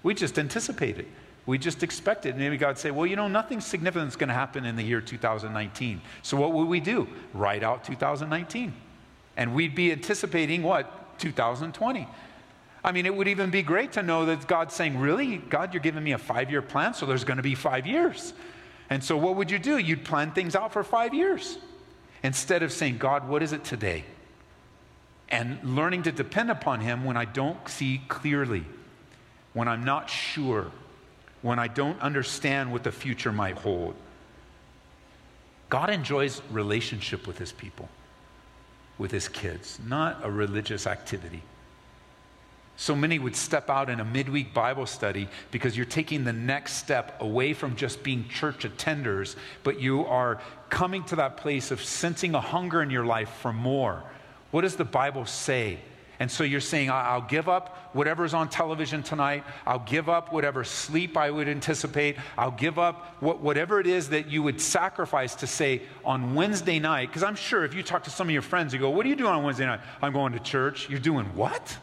We 0.03 0.15
just 0.15 0.39
anticipate 0.39 0.99
it. 0.99 1.09
We 1.47 1.59
just 1.59 1.83
expect 1.83 2.27
it. 2.27 2.37
Maybe 2.37 2.57
God 2.57 2.79
say, 2.79 2.91
well, 2.91 3.07
you 3.07 3.17
know, 3.17 3.29
nothing 3.29 3.61
significant 3.61 4.09
is 4.09 4.17
going 4.17 4.29
to 4.29 4.35
happen 4.35 4.65
in 4.65 4.77
the 4.77 4.83
year 4.83 5.01
2019. 5.01 6.01
So 6.23 6.37
what 6.37 6.53
would 6.53 6.69
we 6.69 6.81
do? 6.81 7.09
Write 7.35 7.63
out 7.63 7.85
2019. 7.85 8.73
And 9.37 9.55
we'd 9.55 9.75
be 9.75 9.91
anticipating 9.91 10.63
what? 10.63 11.19
2020. 11.19 12.07
I 12.85 12.93
mean, 12.93 13.07
it 13.07 13.15
would 13.15 13.29
even 13.29 13.51
be 13.51 13.63
great 13.63 13.93
to 13.93 14.03
know 14.03 14.27
that 14.27 14.47
God's 14.47 14.75
saying, 14.75 14.99
Really? 14.99 15.37
God, 15.37 15.73
you're 15.73 15.83
giving 15.83 16.03
me 16.03 16.13
a 16.13 16.19
five 16.19 16.51
year 16.51 16.63
plan, 16.63 16.95
so 16.95 17.07
there's 17.07 17.25
going 17.25 17.37
to 17.37 17.43
be 17.43 17.55
five 17.55 17.87
years. 17.87 18.35
And 18.91 19.03
so, 19.03 19.17
what 19.17 19.37
would 19.37 19.51
you 19.51 19.59
do? 19.59 19.79
You'd 19.79 20.05
plan 20.05 20.33
things 20.33 20.55
out 20.55 20.73
for 20.73 20.83
five 20.83 21.15
years 21.15 21.59
instead 22.23 22.63
of 22.63 22.73
saying, 22.73 22.99
God, 22.99 23.29
what 23.29 23.43
is 23.43 23.53
it 23.53 23.65
today? 23.65 24.05
And 25.29 25.59
learning 25.77 26.03
to 26.05 26.13
depend 26.13 26.51
upon 26.51 26.81
Him 26.81 27.05
when 27.05 27.17
I 27.17 27.25
don't 27.25 27.67
see 27.69 28.03
clearly, 28.09 28.65
when 29.55 29.69
I'm 29.69 29.85
not 29.85 30.11
sure, 30.11 30.71
when 31.41 31.59
I 31.59 31.69
don't 31.69 32.01
understand 32.01 32.73
what 32.73 32.83
the 32.83 32.93
future 32.93 33.33
might 33.33 33.57
hold. 33.57 33.95
God 35.71 35.89
enjoys 35.89 36.43
relationship 36.51 37.27
with 37.27 37.39
His 37.39 37.51
people, 37.51 37.89
with 38.99 39.11
His 39.11 39.29
kids, 39.29 39.79
not 39.87 40.21
a 40.23 40.31
religious 40.31 40.87
activity. 40.87 41.43
So 42.77 42.97
many 42.97 43.19
would 43.19 43.37
step 43.37 43.69
out 43.71 43.91
in 43.91 44.01
a 44.01 44.05
midweek 44.05 44.55
Bible 44.55 44.87
study 44.87 45.29
because 45.51 45.77
you're 45.77 45.87
taking 45.87 46.25
the 46.25 46.33
next 46.33 46.75
step 46.75 47.21
away 47.21 47.53
from 47.53 47.77
just 47.77 48.03
being 48.03 48.29
church 48.29 48.65
attenders, 48.65 49.37
but 49.63 49.81
you 49.81 50.05
are 50.07 50.41
coming 50.71 51.05
to 51.05 51.17
that 51.17 51.37
place 51.37 51.71
of 51.71 51.83
sensing 51.83 52.35
a 52.35 52.41
hunger 52.41 52.83
in 52.83 52.91
your 52.91 53.05
life 53.05 53.29
for 53.41 53.53
more. 53.53 54.03
What 54.51 54.63
does 54.63 54.77
the 54.77 54.85
Bible 54.85 55.27
say? 55.27 55.79
And 56.19 56.31
so 56.31 56.45
you're 56.45 56.61
saying, 56.61 56.89
I'll 56.89 57.23
give 57.23 57.49
up 57.49 57.91
whatever's 57.95 58.33
on 58.33 58.49
television 58.49 59.03
tonight. 59.03 59.43
I'll 59.67 59.81
give 59.81 60.09
up 60.09 60.33
whatever 60.33 60.63
sleep 60.63 61.17
I 61.17 61.31
would 61.31 61.49
anticipate. 61.49 62.17
I'll 62.39 62.53
give 62.53 62.79
up 62.79 63.21
whatever 63.21 63.81
it 63.81 63.89
is 63.89 64.11
that 64.11 64.29
you 64.29 64.43
would 64.43 64.61
sacrifice 64.61 65.35
to 65.37 65.49
say 65.49 65.83
on 66.05 66.37
Wednesday 66.37 66.79
night. 66.79 67.09
Because 67.09 67.25
I'm 67.25 67.35
sure 67.35 67.65
if 67.65 67.75
you 67.75 67.83
talk 67.83 68.05
to 68.05 68.11
some 68.11 68.29
of 68.29 68.33
your 68.33 68.43
friends, 68.43 68.73
you 68.73 68.79
go, 68.79 68.91
What 68.91 69.05
are 69.05 69.09
you 69.09 69.17
doing 69.17 69.33
on 69.33 69.43
Wednesday 69.43 69.67
night? 69.67 69.81
I'm 70.01 70.13
going 70.13 70.33
to 70.35 70.39
church. 70.39 70.89
You're 70.89 71.01
doing 71.01 71.27
what? 71.35 71.77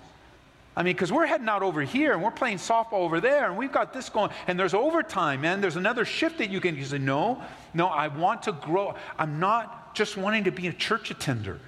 I 0.80 0.82
mean, 0.82 0.96
because 0.96 1.12
we're 1.12 1.26
heading 1.26 1.50
out 1.50 1.62
over 1.62 1.82
here 1.82 2.14
and 2.14 2.24
we're 2.24 2.32
playing 2.32 2.56
softball 2.56 3.02
over 3.02 3.20
there 3.20 3.48
and 3.48 3.58
we've 3.58 3.72
got 3.72 3.92
this 3.92 4.08
going 4.08 4.32
and 4.48 4.58
there's 4.58 4.74
overtime, 4.74 5.42
man. 5.42 5.60
There's 5.60 5.76
another 5.76 6.06
shift 6.06 6.38
that 6.38 6.50
you 6.50 6.62
can 6.62 6.78
you 6.78 6.86
say, 6.86 6.98
no, 6.98 7.44
no, 7.74 7.88
I 7.88 8.08
want 8.08 8.44
to 8.44 8.54
grow. 8.54 8.96
I'm 9.18 9.42
not 9.42 9.94
just 9.94 10.16
wanting 10.16 10.46
to 10.46 10.52
be 10.52 10.68
a 10.68 10.74
church 10.74 11.12
attender. 11.12 11.60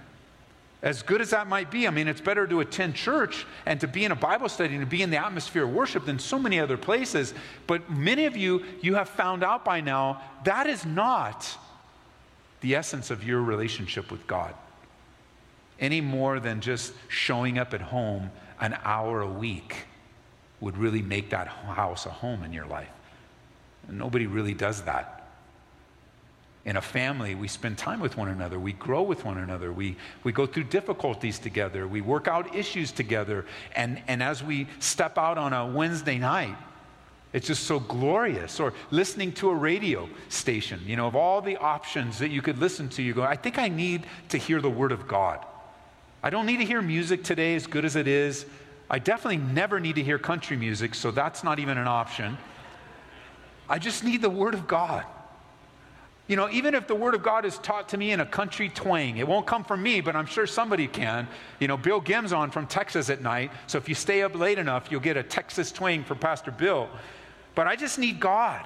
As 0.82 1.03
good 1.03 1.20
as 1.20 1.32
that 1.32 1.48
might 1.48 1.70
be, 1.70 1.88
I 1.88 1.91
mean, 1.91 2.08
it's 2.08 2.22
better 2.22 2.48
to 2.48 2.62
attend 2.62 2.96
church 2.96 3.46
and 3.65 3.82
to 3.82 3.88
be 3.88 4.06
in 4.06 4.13
a 4.13 4.15
Bible 4.15 4.48
study 4.48 4.75
and 4.75 4.82
to 4.82 4.89
be 4.89 5.01
in 5.01 5.10
the 5.10 5.18
atmosphere 5.18 5.65
of 5.65 5.74
worship 5.74 6.06
than 6.06 6.18
so 6.18 6.39
many 6.39 6.58
other 6.58 6.77
places. 6.77 7.34
But 7.68 7.91
many 7.91 8.27
of 8.27 8.38
you, 8.38 8.63
you 8.80 8.96
have 8.96 9.10
found 9.10 9.44
out 9.44 9.65
by 9.65 9.82
now 9.82 10.22
that 10.46 10.68
is 10.68 10.86
not 10.86 11.58
the 12.62 12.75
essence 12.75 13.12
of 13.12 13.25
your 13.25 13.41
relationship 13.41 14.10
with 14.10 14.25
God 14.25 14.56
any 15.82 16.00
more 16.00 16.39
than 16.39 16.62
just 16.62 16.94
showing 17.10 17.58
up 17.58 17.74
at 17.74 17.82
home 17.82 18.32
an 18.62 18.77
hour 18.84 19.22
a 19.22 19.27
week 19.27 19.86
would 20.62 20.77
really 20.77 21.01
make 21.01 21.32
that 21.32 21.48
house 21.48 22.06
a 22.06 22.10
home 22.10 22.44
in 22.44 22.53
your 22.53 22.68
life. 22.68 22.88
Nobody 23.89 24.27
really 24.27 24.53
does 24.53 24.84
that. 24.84 25.18
In 26.63 26.77
a 26.77 26.82
family, 26.82 27.34
we 27.34 27.48
spend 27.48 27.80
time 27.80 28.00
with 28.00 28.15
one 28.18 28.30
another. 28.30 28.60
We 28.60 28.74
grow 28.74 29.01
with 29.01 29.25
one 29.25 29.39
another. 29.39 29.74
We, 29.74 29.98
we 30.24 30.32
go 30.32 30.46
through 30.46 30.65
difficulties 30.65 31.39
together. 31.39 31.88
We 31.88 32.01
work 32.01 32.27
out 32.27 32.56
issues 32.56 32.91
together. 32.91 33.46
And, 33.75 34.00
and 34.08 34.22
as 34.22 34.44
we 34.44 34.68
step 34.77 35.18
out 35.18 35.39
on 35.39 35.53
a 35.53 35.65
Wednesday 35.65 36.20
night, 36.20 36.56
it's 37.34 37.48
just 37.48 37.63
so 37.63 37.80
glorious. 37.80 38.60
Or 38.60 38.74
listening 38.91 39.32
to 39.34 39.50
a 39.50 39.56
radio 39.56 40.08
station, 40.30 40.80
you 40.86 40.96
know, 40.96 41.08
of 41.08 41.15
all 41.15 41.41
the 41.41 41.58
options 41.58 42.20
that 42.20 42.30
you 42.30 42.44
could 42.44 42.60
listen 42.60 42.89
to, 42.89 43.01
you 43.01 43.15
go, 43.15 43.24
I 43.24 43.38
think 43.38 43.58
I 43.58 43.68
need 43.68 44.06
to 44.30 44.38
hear 44.38 44.62
the 44.62 44.70
Word 44.70 44.91
of 44.91 45.08
God. 45.08 45.44
I 46.24 46.30
don't 46.30 46.46
need 46.46 46.58
to 46.58 46.66
hear 46.66 46.82
music 46.82 47.24
today 47.24 47.56
as 47.56 47.66
good 47.66 47.86
as 47.86 47.96
it 47.96 48.08
is. 48.08 48.46
I 48.90 49.00
definitely 49.00 49.38
never 49.38 49.80
need 49.80 49.96
to 49.96 50.04
hear 50.04 50.20
country 50.20 50.58
music, 50.58 50.94
so 50.96 51.12
that's 51.12 51.44
not 51.44 51.60
even 51.60 51.78
an 51.78 51.88
option. 51.88 52.38
I 53.70 53.80
just 53.80 54.04
need 54.04 54.22
the 54.22 54.30
Word 54.30 54.54
of 54.54 54.68
God. 54.68 55.06
You 56.28 56.36
know, 56.36 56.50
even 56.50 56.75
if 56.75 56.88
the 56.88 56.96
Word 56.96 57.16
of 57.16 57.24
God 57.24 57.46
is 57.46 57.58
taught 57.58 57.90
to 57.90 57.98
me 57.98 58.12
in 58.12 58.20
a 58.20 58.25
country 58.25 58.70
twang, 58.70 59.18
it 59.18 59.28
won't 59.28 59.48
come 59.48 59.63
from 59.63 59.82
me, 59.82 60.01
but 60.01 60.16
I'm 60.16 60.25
sure 60.25 60.46
somebody 60.46 60.88
can. 60.88 61.28
You 61.60 61.68
know, 61.68 61.78
Bill 61.78 62.01
Gims 62.01 62.36
on 62.36 62.51
from 62.51 62.68
Texas 62.68 63.10
at 63.10 63.22
night, 63.22 63.51
so 63.68 63.78
if 63.78 63.90
you 63.90 63.96
stay 63.96 64.22
up 64.22 64.36
late 64.36 64.60
enough, 64.60 64.92
you'll 64.92 65.01
get 65.01 65.18
a 65.18 65.24
Texas 65.24 65.72
twang 65.72 66.04
from 66.04 66.20
Pastor 66.20 66.51
Bill. 66.51 66.90
But 67.56 67.68
I 67.68 67.75
just 67.75 67.98
need 67.98 68.20
God. 68.20 68.66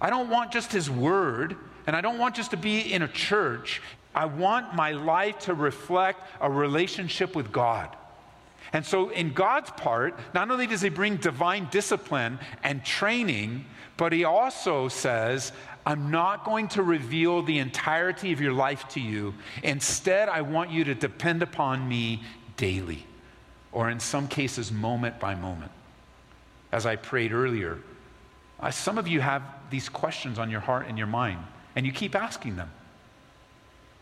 I 0.00 0.10
don't 0.10 0.28
want 0.28 0.52
just 0.52 0.72
His 0.72 0.90
Word, 0.90 1.56
And 1.86 1.94
I 1.94 2.00
don't 2.00 2.18
want 2.18 2.34
just 2.34 2.50
to 2.52 2.56
be 2.56 2.92
in 2.92 3.02
a 3.02 3.08
church. 3.08 3.82
I 4.14 4.26
want 4.26 4.74
my 4.74 4.92
life 4.92 5.40
to 5.40 5.54
reflect 5.54 6.20
a 6.40 6.50
relationship 6.50 7.34
with 7.34 7.50
God. 7.52 7.94
And 8.72 8.84
so, 8.84 9.10
in 9.10 9.32
God's 9.32 9.70
part, 9.70 10.18
not 10.32 10.50
only 10.50 10.66
does 10.66 10.82
He 10.82 10.88
bring 10.88 11.16
divine 11.16 11.68
discipline 11.70 12.38
and 12.62 12.84
training, 12.84 13.64
but 13.96 14.12
He 14.12 14.24
also 14.24 14.88
says, 14.88 15.52
I'm 15.86 16.10
not 16.10 16.44
going 16.44 16.68
to 16.68 16.82
reveal 16.82 17.42
the 17.42 17.58
entirety 17.58 18.32
of 18.32 18.40
your 18.40 18.52
life 18.52 18.88
to 18.90 19.00
you. 19.00 19.34
Instead, 19.62 20.28
I 20.28 20.40
want 20.42 20.70
you 20.70 20.84
to 20.84 20.94
depend 20.94 21.42
upon 21.42 21.88
me 21.88 22.22
daily, 22.56 23.06
or 23.70 23.90
in 23.90 24.00
some 24.00 24.28
cases, 24.28 24.72
moment 24.72 25.20
by 25.20 25.34
moment. 25.34 25.72
As 26.72 26.86
I 26.86 26.96
prayed 26.96 27.32
earlier, 27.32 27.78
some 28.70 28.96
of 28.98 29.06
you 29.06 29.20
have 29.20 29.42
these 29.70 29.88
questions 29.88 30.38
on 30.38 30.50
your 30.50 30.60
heart 30.60 30.86
and 30.88 30.96
your 30.96 31.06
mind, 31.06 31.40
and 31.76 31.84
you 31.84 31.92
keep 31.92 32.14
asking 32.14 32.56
them. 32.56 32.70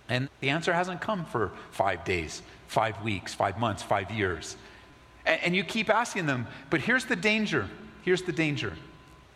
And 0.08 0.28
the 0.40 0.50
answer 0.50 0.72
hasn't 0.72 1.00
come 1.00 1.24
for 1.24 1.52
five 1.70 2.04
days, 2.04 2.42
five 2.66 3.02
weeks, 3.02 3.34
five 3.34 3.58
months, 3.58 3.82
five 3.82 4.10
years. 4.10 4.56
And, 5.24 5.54
you 5.54 5.62
keep 5.62 5.88
asking 5.88 6.26
them, 6.26 6.46
but 6.68 6.80
here's 6.80 7.04
the 7.04 7.16
danger. 7.16 7.68
Here's 8.02 8.22
the 8.22 8.32
danger. 8.32 8.72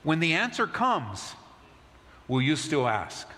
When 0.02 0.18
the 0.18 0.35
answer 0.35 0.66
comes, 0.66 1.35
will 2.26 2.42
you 2.42 2.56
still 2.56 2.88
ask? 2.88 3.28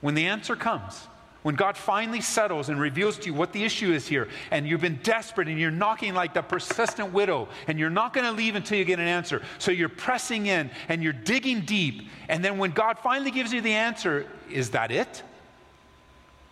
When 0.00 0.14
the 0.14 0.26
answer 0.26 0.56
comes, 0.56 1.06
when 1.42 1.54
God 1.54 1.76
finally 1.76 2.20
settles 2.20 2.68
and 2.68 2.80
reveals 2.80 3.18
to 3.18 3.26
you 3.26 3.34
what 3.34 3.52
the 3.52 3.64
issue 3.64 3.92
is 3.92 4.06
here, 4.06 4.28
and 4.50 4.66
you've 4.66 4.80
been 4.80 5.00
desperate 5.02 5.48
and 5.48 5.58
you're 5.58 5.70
knocking 5.70 6.14
like 6.14 6.34
the 6.34 6.42
persistent 6.42 7.12
widow, 7.12 7.48
and 7.66 7.78
you're 7.78 7.90
not 7.90 8.12
going 8.12 8.26
to 8.26 8.32
leave 8.32 8.54
until 8.54 8.78
you 8.78 8.84
get 8.84 8.98
an 8.98 9.06
answer. 9.06 9.42
So 9.58 9.70
you're 9.70 9.88
pressing 9.88 10.46
in 10.46 10.70
and 10.88 11.02
you're 11.02 11.12
digging 11.12 11.60
deep. 11.60 12.08
And 12.28 12.44
then 12.44 12.58
when 12.58 12.72
God 12.72 12.98
finally 12.98 13.30
gives 13.30 13.52
you 13.52 13.60
the 13.60 13.74
answer, 13.74 14.26
is 14.50 14.70
that 14.70 14.90
it? 14.90 15.22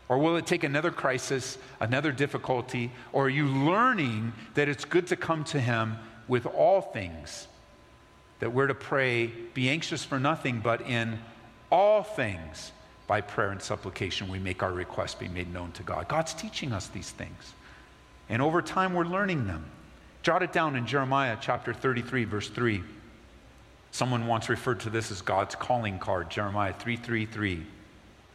Or 0.09 0.19
will 0.19 0.37
it 0.37 0.47
take 0.47 0.63
another 0.63 0.91
crisis, 0.91 1.59
another 1.81 2.13
difficulty? 2.13 2.93
Or 3.13 3.27
are 3.27 3.31
you 3.31 3.47
learning 3.47 4.33
that 4.55 4.69
it's 4.69 4.85
good 4.85 5.09
to 5.09 5.17
come 5.17 5.45
to 5.45 5.61
Him 5.61 5.97
with 6.29 6.47
all 6.47 6.81
things? 6.81 7.49
That 8.39 8.53
we're 8.53 8.69
to 8.69 8.75
pray, 8.75 9.27
be 9.55 9.69
anxious 9.69 10.05
for 10.05 10.21
nothing, 10.21 10.61
but 10.61 10.83
in 10.83 11.19
all 11.71 12.03
things, 12.03 12.71
by 13.07 13.21
prayer 13.21 13.51
and 13.51 13.63
supplication, 13.63 14.29
we 14.29 14.39
make 14.39 14.63
our 14.63 14.73
requests 14.73 15.15
be 15.15 15.29
made 15.29 15.53
known 15.53 15.73
to 15.73 15.83
God. 15.83 16.09
God's 16.09 16.35
teaching 16.35 16.73
us 16.73 16.89
these 16.89 17.11
things. 17.11 17.55
And 18.29 18.43
over 18.43 18.61
time, 18.63 18.95
we're 18.95 19.05
learning 19.05 19.47
them. 19.47 19.65
Jot 20.23 20.43
it 20.43 20.53
down 20.53 20.75
in 20.75 20.87
Jeremiah 20.87 21.37
chapter 21.41 21.73
33, 21.73 22.25
verse 22.25 22.49
3. 22.49 22.83
Someone 23.93 24.27
once 24.27 24.49
referred 24.49 24.81
to 24.81 24.91
this 24.91 25.11
as 25.11 25.23
God's 25.23 25.55
calling 25.55 25.99
card, 25.99 26.31
Jeremiah 26.31 26.75
333. 26.79 27.65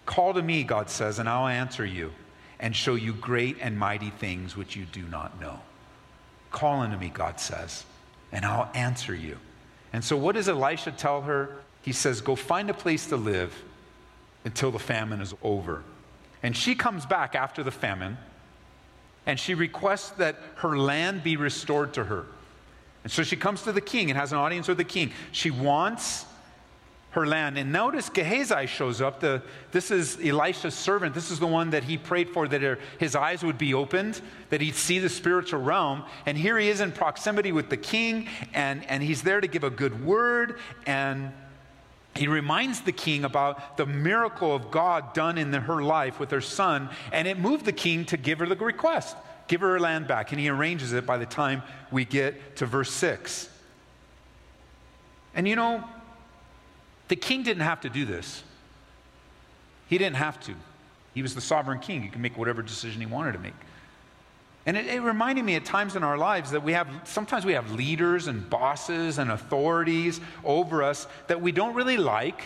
Call 0.05 0.33
to 0.33 0.41
me, 0.41 0.63
God 0.63 0.89
says, 0.89 1.19
and 1.19 1.29
I'll 1.29 1.47
answer 1.47 1.85
you 1.85 2.11
and 2.59 2.75
show 2.75 2.95
you 2.95 3.13
great 3.13 3.57
and 3.61 3.77
mighty 3.77 4.09
things 4.09 4.55
which 4.55 4.75
you 4.75 4.85
do 4.85 5.03
not 5.03 5.39
know. 5.39 5.59
Call 6.51 6.81
unto 6.81 6.97
me, 6.97 7.09
God 7.09 7.39
says, 7.39 7.85
and 8.31 8.45
I'll 8.45 8.69
answer 8.73 9.15
you. 9.15 9.37
And 9.93 10.03
so, 10.03 10.15
what 10.15 10.35
does 10.35 10.47
Elisha 10.47 10.91
tell 10.91 11.21
her? 11.21 11.57
He 11.81 11.91
says, 11.91 12.21
Go 12.21 12.35
find 12.35 12.69
a 12.69 12.73
place 12.73 13.07
to 13.07 13.17
live 13.17 13.53
until 14.45 14.71
the 14.71 14.79
famine 14.79 15.21
is 15.21 15.33
over. 15.43 15.83
And 16.43 16.55
she 16.55 16.75
comes 16.75 17.05
back 17.05 17.35
after 17.35 17.63
the 17.63 17.71
famine 17.71 18.17
and 19.25 19.39
she 19.39 19.53
requests 19.53 20.09
that 20.11 20.37
her 20.55 20.77
land 20.77 21.23
be 21.23 21.37
restored 21.37 21.93
to 21.93 22.05
her. 22.05 22.25
And 23.03 23.11
so 23.11 23.23
she 23.23 23.35
comes 23.35 23.63
to 23.63 23.71
the 23.71 23.81
king 23.81 24.09
and 24.09 24.17
has 24.17 24.31
an 24.31 24.39
audience 24.39 24.67
with 24.67 24.77
the 24.77 24.83
king. 24.83 25.11
She 25.31 25.51
wants 25.51 26.25
her 27.11 27.25
land. 27.25 27.57
And 27.57 27.71
notice 27.71 28.09
Gehazi 28.09 28.67
shows 28.67 29.01
up. 29.01 29.19
The, 29.19 29.41
this 29.71 29.91
is 29.91 30.17
Elisha's 30.23 30.73
servant. 30.73 31.13
This 31.13 31.29
is 31.29 31.39
the 31.39 31.47
one 31.47 31.69
that 31.71 31.83
he 31.83 31.97
prayed 31.97 32.29
for 32.29 32.47
that 32.47 32.61
her, 32.61 32.79
his 32.99 33.15
eyes 33.15 33.43
would 33.43 33.57
be 33.57 33.73
opened, 33.73 34.21
that 34.49 34.61
he'd 34.61 34.75
see 34.75 34.99
the 34.99 35.09
spiritual 35.09 35.61
realm. 35.61 36.03
And 36.25 36.37
here 36.37 36.57
he 36.57 36.69
is 36.69 36.81
in 36.81 36.91
proximity 36.91 37.51
with 37.51 37.69
the 37.69 37.77
king, 37.77 38.27
and, 38.53 38.85
and 38.89 39.03
he's 39.03 39.23
there 39.23 39.41
to 39.41 39.47
give 39.47 39.63
a 39.63 39.69
good 39.69 40.05
word. 40.05 40.57
And 40.85 41.31
he 42.15 42.27
reminds 42.27 42.81
the 42.81 42.91
king 42.91 43.25
about 43.25 43.77
the 43.77 43.85
miracle 43.85 44.55
of 44.55 44.71
God 44.71 45.13
done 45.13 45.37
in 45.37 45.51
the, 45.51 45.59
her 45.59 45.81
life 45.81 46.19
with 46.19 46.31
her 46.31 46.41
son, 46.41 46.89
and 47.11 47.27
it 47.27 47.37
moved 47.37 47.65
the 47.65 47.73
king 47.73 48.05
to 48.05 48.17
give 48.17 48.39
her 48.39 48.47
the 48.47 48.55
request 48.55 49.15
give 49.47 49.59
her 49.59 49.71
her 49.71 49.79
land 49.81 50.07
back. 50.07 50.31
And 50.31 50.39
he 50.39 50.47
arranges 50.47 50.93
it 50.93 51.05
by 51.05 51.17
the 51.17 51.25
time 51.25 51.61
we 51.91 52.05
get 52.05 52.55
to 52.55 52.65
verse 52.65 52.89
6. 52.89 53.49
And 55.35 55.45
you 55.45 55.57
know, 55.57 55.83
the 57.11 57.17
king 57.17 57.43
didn't 57.43 57.63
have 57.63 57.81
to 57.81 57.89
do 57.89 58.05
this. 58.05 58.41
He 59.89 59.97
didn't 59.97 60.15
have 60.15 60.39
to. 60.45 60.53
He 61.13 61.21
was 61.21 61.35
the 61.35 61.41
sovereign 61.41 61.79
king. 61.79 62.01
He 62.03 62.07
could 62.07 62.21
make 62.21 62.37
whatever 62.37 62.61
decision 62.61 63.01
he 63.01 63.05
wanted 63.05 63.33
to 63.33 63.39
make. 63.39 63.53
And 64.65 64.77
it, 64.77 64.85
it, 64.85 65.01
reminded 65.01 65.43
me 65.43 65.55
at 65.55 65.65
times 65.65 65.97
in 65.97 66.03
our 66.03 66.17
lives 66.17 66.51
that 66.51 66.63
we 66.63 66.71
have, 66.71 66.87
sometimes 67.03 67.43
we 67.43 67.51
have 67.51 67.69
leaders 67.73 68.27
and 68.27 68.49
bosses 68.49 69.17
and 69.17 69.29
authorities 69.29 70.21
over 70.45 70.83
us 70.83 71.05
that 71.27 71.41
we 71.41 71.51
don't 71.51 71.75
really 71.75 71.97
like 71.97 72.43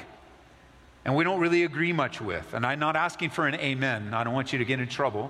and 1.06 1.15
we 1.15 1.23
don't 1.23 1.39
really 1.39 1.63
agree 1.63 1.93
much 1.93 2.19
with. 2.19 2.56
And 2.56 2.65
I'm 2.65 2.80
not 2.80 2.95
asking 2.95 3.30
for 3.30 3.47
an 3.47 3.54
amen. 3.54 4.15
I 4.15 4.23
don't 4.23 4.34
want 4.34 4.51
you 4.51 4.58
to 4.58 4.65
get 4.65 4.80
in 4.80 4.88
trouble. 4.88 5.30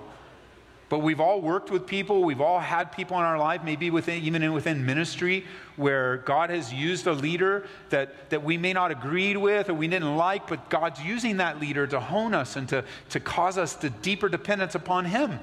But 0.88 1.00
we've 1.00 1.20
all 1.20 1.40
worked 1.40 1.70
with 1.70 1.86
people, 1.86 2.22
we've 2.22 2.40
all 2.40 2.60
had 2.60 2.92
people 2.92 3.16
in 3.16 3.24
our 3.24 3.38
life, 3.38 3.64
maybe 3.64 3.90
within, 3.90 4.22
even 4.22 4.52
within 4.52 4.86
ministry, 4.86 5.44
where 5.74 6.18
God 6.18 6.50
has 6.50 6.72
used 6.72 7.08
a 7.08 7.12
leader 7.12 7.66
that, 7.90 8.30
that 8.30 8.44
we 8.44 8.56
may 8.56 8.72
not 8.72 8.92
agreed 8.92 9.36
with 9.36 9.68
or 9.68 9.74
we 9.74 9.88
didn't 9.88 10.16
like, 10.16 10.46
but 10.46 10.70
God's 10.70 11.02
using 11.02 11.38
that 11.38 11.58
leader 11.58 11.88
to 11.88 11.98
hone 11.98 12.34
us 12.34 12.54
and 12.54 12.68
to, 12.68 12.84
to 13.10 13.18
cause 13.18 13.58
us 13.58 13.74
to 13.76 13.90
deeper 13.90 14.28
dependence 14.28 14.76
upon 14.76 15.06
Him. 15.06 15.40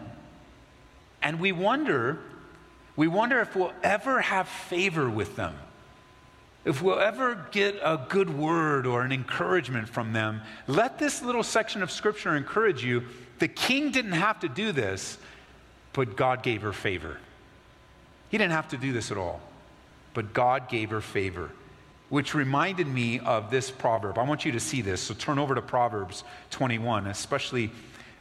And 1.22 1.42
we 1.42 1.52
wonder, 1.52 2.20
we 2.96 3.08
wonder 3.08 3.42
if 3.42 3.54
we'll 3.54 3.74
ever 3.84 4.22
have 4.22 4.48
favor 4.48 5.10
with 5.10 5.36
them. 5.36 5.56
If 6.66 6.82
we'll 6.82 7.00
ever 7.00 7.48
get 7.52 7.76
a 7.84 8.06
good 8.08 8.30
word 8.30 8.88
or 8.88 9.02
an 9.02 9.12
encouragement 9.12 9.90
from 9.90 10.14
them, 10.14 10.42
let 10.68 10.98
this 10.98 11.22
little 11.22 11.44
section 11.44 11.84
of 11.84 11.92
scripture 11.92 12.38
encourage 12.38 12.84
you. 12.86 13.04
The 13.40 13.50
king 13.50 13.92
didn't 13.92 14.14
have 14.14 14.40
to 14.42 14.48
do 14.48 14.72
this, 14.72 15.18
but 15.94 16.16
God 16.16 16.44
gave 16.44 16.64
her 16.64 16.74
favor. 16.74 17.18
He 18.30 18.38
didn't 18.38 18.54
have 18.54 18.70
to 18.70 18.78
do 18.78 18.92
this 18.92 19.12
at 19.12 19.18
all, 19.18 19.40
but 20.14 20.34
God 20.34 20.68
gave 20.68 20.90
her 20.90 21.02
favor, 21.02 21.52
which 22.10 22.34
reminded 22.34 22.88
me 22.88 23.20
of 23.20 23.52
this 23.52 23.70
proverb. 23.70 24.18
I 24.18 24.24
want 24.24 24.44
you 24.44 24.52
to 24.54 24.60
see 24.60 24.82
this. 24.82 25.02
So 25.02 25.14
turn 25.14 25.38
over 25.38 25.54
to 25.54 25.62
Proverbs 25.62 26.24
21, 26.50 27.08
especially 27.08 27.70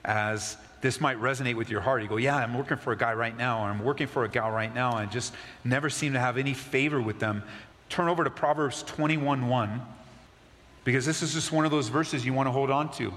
as 0.04 0.56
this 0.82 1.00
might 1.00 1.18
resonate 1.18 1.54
with 1.54 1.70
your 1.70 1.80
heart. 1.80 2.02
You 2.02 2.08
go, 2.08 2.18
Yeah, 2.18 2.36
I'm 2.36 2.54
working 2.54 2.76
for 2.76 2.92
a 2.92 2.96
guy 2.96 3.14
right 3.14 3.36
now, 3.36 3.64
or 3.64 3.68
I'm 3.68 3.82
working 3.82 4.06
for 4.06 4.24
a 4.24 4.28
gal 4.28 4.50
right 4.50 4.74
now, 4.74 4.98
and 4.98 5.10
just 5.10 5.32
never 5.64 5.88
seem 5.88 6.12
to 6.12 6.20
have 6.20 6.36
any 6.36 6.52
favor 6.52 7.00
with 7.00 7.18
them. 7.18 7.42
Turn 7.88 8.08
over 8.08 8.24
to 8.24 8.30
Proverbs 8.30 8.82
21 8.82 9.48
1, 9.48 9.82
because 10.84 11.06
this 11.06 11.22
is 11.22 11.32
just 11.32 11.52
one 11.52 11.64
of 11.64 11.70
those 11.70 11.88
verses 11.88 12.26
you 12.26 12.34
want 12.34 12.48
to 12.48 12.50
hold 12.50 12.70
on 12.70 12.92
to. 12.92 13.14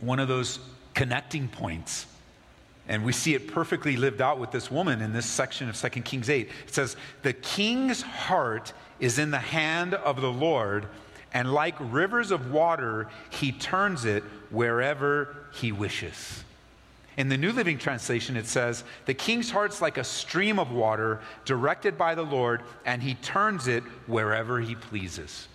One 0.00 0.18
of 0.18 0.28
those 0.28 0.58
connecting 0.94 1.48
points 1.48 2.06
and 2.90 3.04
we 3.04 3.12
see 3.12 3.34
it 3.34 3.46
perfectly 3.46 3.96
lived 3.96 4.20
out 4.20 4.40
with 4.40 4.50
this 4.50 4.68
woman 4.68 5.00
in 5.00 5.12
this 5.12 5.24
section 5.24 5.68
of 5.68 5.76
2 5.76 5.88
Kings 6.02 6.28
8. 6.28 6.50
It 6.66 6.74
says, 6.74 6.96
The 7.22 7.32
king's 7.32 8.02
heart 8.02 8.72
is 8.98 9.20
in 9.20 9.30
the 9.30 9.38
hand 9.38 9.94
of 9.94 10.20
the 10.20 10.30
Lord, 10.30 10.86
and 11.32 11.54
like 11.54 11.76
rivers 11.78 12.32
of 12.32 12.50
water, 12.50 13.06
he 13.30 13.52
turns 13.52 14.04
it 14.04 14.24
wherever 14.50 15.46
he 15.52 15.70
wishes. 15.70 16.42
In 17.16 17.28
the 17.28 17.36
New 17.36 17.52
Living 17.52 17.78
Translation, 17.78 18.36
it 18.36 18.46
says, 18.46 18.82
The 19.06 19.14
king's 19.14 19.52
heart's 19.52 19.80
like 19.80 19.96
a 19.96 20.04
stream 20.04 20.58
of 20.58 20.72
water 20.72 21.20
directed 21.44 21.96
by 21.96 22.16
the 22.16 22.24
Lord, 22.24 22.62
and 22.84 23.00
he 23.00 23.14
turns 23.14 23.68
it 23.68 23.84
wherever 24.08 24.60
he 24.60 24.74
pleases. 24.74 25.46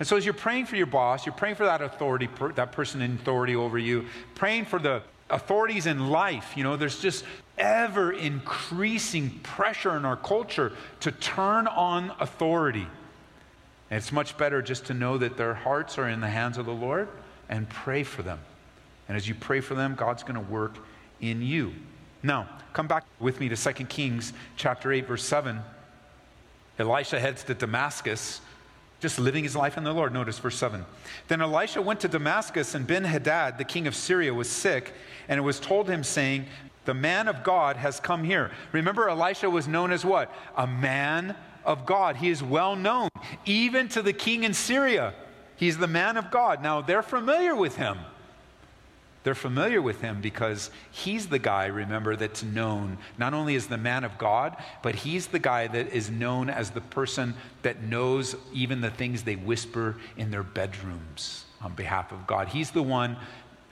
And 0.00 0.08
so, 0.08 0.16
as 0.16 0.24
you're 0.24 0.34
praying 0.34 0.66
for 0.66 0.74
your 0.74 0.86
boss, 0.86 1.24
you're 1.24 1.36
praying 1.36 1.54
for 1.54 1.66
that 1.66 1.82
authority, 1.82 2.28
that 2.56 2.72
person 2.72 3.00
in 3.00 3.14
authority 3.14 3.54
over 3.54 3.78
you, 3.78 4.06
praying 4.34 4.64
for 4.64 4.80
the 4.80 5.02
authorities 5.30 5.86
in 5.86 6.08
life. 6.10 6.56
You 6.56 6.64
know, 6.64 6.76
there's 6.76 7.00
just 7.00 7.24
ever 7.58 8.12
increasing 8.12 9.30
pressure 9.42 9.96
in 9.96 10.04
our 10.04 10.16
culture 10.16 10.72
to 11.00 11.12
turn 11.12 11.66
on 11.66 12.12
authority. 12.20 12.86
And 13.90 13.98
it's 13.98 14.12
much 14.12 14.36
better 14.36 14.62
just 14.62 14.86
to 14.86 14.94
know 14.94 15.18
that 15.18 15.36
their 15.36 15.54
hearts 15.54 15.98
are 15.98 16.08
in 16.08 16.20
the 16.20 16.28
hands 16.28 16.58
of 16.58 16.66
the 16.66 16.72
Lord 16.72 17.08
and 17.48 17.68
pray 17.68 18.02
for 18.02 18.22
them. 18.22 18.40
And 19.08 19.16
as 19.16 19.28
you 19.28 19.34
pray 19.34 19.60
for 19.60 19.74
them, 19.74 19.94
God's 19.94 20.22
going 20.22 20.34
to 20.34 20.52
work 20.52 20.78
in 21.20 21.42
you. 21.42 21.74
Now, 22.22 22.48
come 22.72 22.88
back 22.88 23.04
with 23.20 23.38
me 23.38 23.48
to 23.50 23.56
2 23.56 23.84
Kings 23.84 24.32
chapter 24.56 24.92
8 24.92 25.06
verse 25.06 25.24
7. 25.24 25.60
Elisha 26.78 27.20
heads 27.20 27.44
to 27.44 27.54
Damascus 27.54 28.40
just 29.00 29.18
living 29.18 29.44
his 29.44 29.54
life 29.54 29.76
in 29.76 29.84
the 29.84 29.92
Lord. 29.92 30.12
Notice 30.12 30.38
verse 30.38 30.56
7. 30.56 30.84
Then 31.28 31.40
Elisha 31.40 31.82
went 31.82 32.00
to 32.00 32.08
Damascus, 32.08 32.74
and 32.74 32.86
Ben 32.86 33.04
Hadad, 33.04 33.58
the 33.58 33.64
king 33.64 33.86
of 33.86 33.94
Syria, 33.94 34.32
was 34.32 34.48
sick, 34.48 34.92
and 35.28 35.38
it 35.38 35.42
was 35.42 35.60
told 35.60 35.88
him, 35.88 36.02
saying, 36.02 36.46
The 36.84 36.94
man 36.94 37.28
of 37.28 37.44
God 37.44 37.76
has 37.76 38.00
come 38.00 38.24
here. 38.24 38.50
Remember, 38.72 39.08
Elisha 39.08 39.50
was 39.50 39.68
known 39.68 39.92
as 39.92 40.04
what? 40.04 40.32
A 40.56 40.66
man 40.66 41.36
of 41.64 41.86
God. 41.86 42.16
He 42.16 42.30
is 42.30 42.42
well 42.42 42.76
known, 42.76 43.08
even 43.44 43.88
to 43.88 44.02
the 44.02 44.12
king 44.12 44.44
in 44.44 44.54
Syria. 44.54 45.14
He's 45.56 45.78
the 45.78 45.86
man 45.86 46.16
of 46.16 46.30
God. 46.30 46.62
Now, 46.62 46.80
they're 46.80 47.02
familiar 47.02 47.54
with 47.54 47.76
him. 47.76 47.98
They're 49.24 49.34
familiar 49.34 49.80
with 49.80 50.02
him 50.02 50.20
because 50.20 50.70
he's 50.90 51.28
the 51.28 51.38
guy, 51.38 51.66
remember, 51.66 52.14
that's 52.14 52.42
known 52.42 52.98
not 53.18 53.32
only 53.32 53.56
as 53.56 53.66
the 53.66 53.78
man 53.78 54.04
of 54.04 54.18
God, 54.18 54.54
but 54.82 54.94
he's 54.94 55.28
the 55.28 55.38
guy 55.38 55.66
that 55.66 55.88
is 55.94 56.10
known 56.10 56.50
as 56.50 56.70
the 56.70 56.82
person 56.82 57.34
that 57.62 57.82
knows 57.82 58.36
even 58.52 58.82
the 58.82 58.90
things 58.90 59.22
they 59.22 59.36
whisper 59.36 59.96
in 60.18 60.30
their 60.30 60.42
bedrooms 60.42 61.46
on 61.62 61.72
behalf 61.72 62.12
of 62.12 62.26
God. 62.26 62.48
He's 62.48 62.70
the 62.70 62.82
one, 62.82 63.16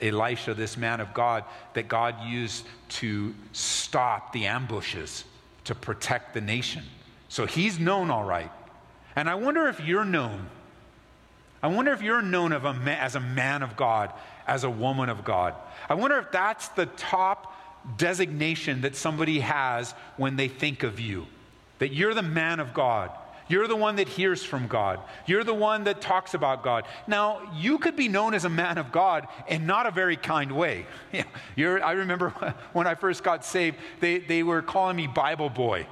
Elisha, 0.00 0.54
this 0.54 0.78
man 0.78 1.00
of 1.00 1.12
God, 1.12 1.44
that 1.74 1.86
God 1.86 2.24
used 2.26 2.64
to 2.88 3.34
stop 3.52 4.32
the 4.32 4.46
ambushes, 4.46 5.24
to 5.64 5.74
protect 5.74 6.32
the 6.32 6.40
nation. 6.40 6.82
So 7.28 7.44
he's 7.44 7.78
known 7.78 8.10
all 8.10 8.24
right. 8.24 8.50
And 9.14 9.28
I 9.28 9.34
wonder 9.34 9.68
if 9.68 9.80
you're 9.80 10.06
known. 10.06 10.46
I 11.62 11.68
wonder 11.68 11.92
if 11.92 12.02
you're 12.02 12.22
known 12.22 12.52
a 12.52 12.60
ma- 12.60 12.90
as 12.90 13.14
a 13.14 13.20
man 13.20 13.62
of 13.62 13.76
God 13.76 14.12
as 14.46 14.64
a 14.64 14.70
woman 14.70 15.08
of 15.08 15.24
God. 15.24 15.54
I 15.88 15.94
wonder 15.94 16.18
if 16.18 16.30
that's 16.32 16.68
the 16.68 16.86
top 16.86 17.54
designation 17.96 18.82
that 18.82 18.96
somebody 18.96 19.40
has 19.40 19.92
when 20.16 20.36
they 20.36 20.48
think 20.48 20.82
of 20.82 21.00
you 21.00 21.26
that 21.78 21.92
you're 21.92 22.14
the 22.14 22.22
man 22.22 22.60
of 22.60 22.72
God. 22.72 23.10
You're 23.48 23.66
the 23.66 23.74
one 23.74 23.96
that 23.96 24.06
hears 24.08 24.44
from 24.44 24.68
God. 24.68 25.00
You're 25.26 25.42
the 25.42 25.52
one 25.52 25.82
that 25.84 26.00
talks 26.00 26.32
about 26.32 26.62
God. 26.62 26.84
Now, 27.08 27.52
you 27.56 27.78
could 27.78 27.96
be 27.96 28.06
known 28.06 28.34
as 28.34 28.44
a 28.44 28.48
man 28.48 28.78
of 28.78 28.92
God 28.92 29.26
in 29.48 29.66
not 29.66 29.86
a 29.86 29.90
very 29.90 30.16
kind 30.16 30.52
way. 30.52 30.86
You're, 31.56 31.84
I 31.84 31.92
remember 31.92 32.30
when 32.72 32.86
I 32.86 32.94
first 32.94 33.24
got 33.24 33.44
saved, 33.44 33.78
they, 33.98 34.20
they 34.20 34.44
were 34.44 34.62
calling 34.62 34.94
me 34.94 35.08
Bible 35.08 35.50
boy. 35.50 35.88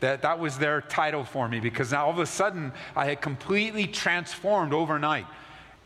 That, 0.00 0.22
that 0.22 0.38
was 0.38 0.58
their 0.58 0.80
title 0.80 1.24
for 1.24 1.48
me 1.48 1.60
because 1.60 1.92
now 1.92 2.06
all 2.06 2.10
of 2.10 2.18
a 2.18 2.26
sudden 2.26 2.72
I 2.96 3.06
had 3.06 3.20
completely 3.20 3.86
transformed 3.86 4.72
overnight. 4.72 5.26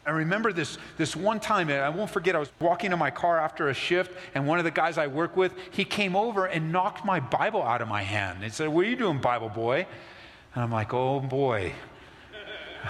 I 0.07 0.11
remember 0.11 0.53
this, 0.53 0.77
this 0.99 1.17
one 1.17 1.41
time, 1.41 1.71
I 1.71 1.89
won't 1.89 2.11
forget, 2.11 2.37
I 2.37 2.39
was 2.39 2.51
walking 2.61 2.93
in 2.93 2.99
my 2.99 3.11
car 3.11 3.39
after 3.39 3.69
a 3.69 3.75
shift, 3.75 4.13
and 4.35 4.47
one 4.47 4.59
of 4.59 4.65
the 4.65 4.71
guys 4.71 4.99
I 4.99 5.07
work 5.07 5.35
with, 5.37 5.55
he 5.71 5.85
came 5.85 6.15
over 6.15 6.45
and 6.45 6.71
knocked 6.71 7.07
my 7.07 7.21
Bible 7.21 7.63
out 7.63 7.81
of 7.81 7.89
my 7.89 8.03
hand 8.03 8.43
He 8.43 8.51
said, 8.51 8.69
What 8.69 8.85
are 8.85 8.89
you 8.89 8.97
doing, 8.97 9.19
Bible 9.19 9.49
boy? 9.49 9.87
And 10.55 10.63
I'm 10.63 10.71
like, 10.71 10.93
Oh 10.93 11.21
boy. 11.21 11.73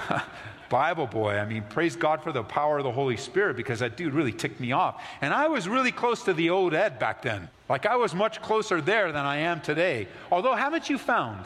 Bible 0.69 1.07
boy. 1.07 1.37
I 1.37 1.45
mean, 1.45 1.63
praise 1.69 1.95
God 1.95 2.23
for 2.23 2.33
the 2.33 2.43
power 2.43 2.79
of 2.79 2.85
the 2.85 2.93
Holy 2.93 3.17
Spirit 3.17 3.57
because 3.57 3.81
that 3.81 3.97
dude 3.97 4.15
really 4.15 4.33
ticked 4.33 4.59
me 4.61 4.73
off. 4.73 5.03
And 5.21 5.33
I 5.33 5.47
was 5.49 5.69
really 5.69 5.93
close 5.93 6.23
to 6.25 6.35
the 6.35 6.51
old 6.51 6.75
Ed 6.75 6.99
back 6.99 7.23
then. 7.23 7.49
Like 7.69 7.87
I 7.87 7.97
was 7.97 8.15
much 8.15 8.43
closer 8.43 8.81
there 8.81 9.13
than 9.13 9.25
I 9.25 9.37
am 9.39 9.61
today. 9.61 10.09
Although, 10.33 10.55
haven't 10.55 10.91
you 10.91 10.99
found 10.99 11.45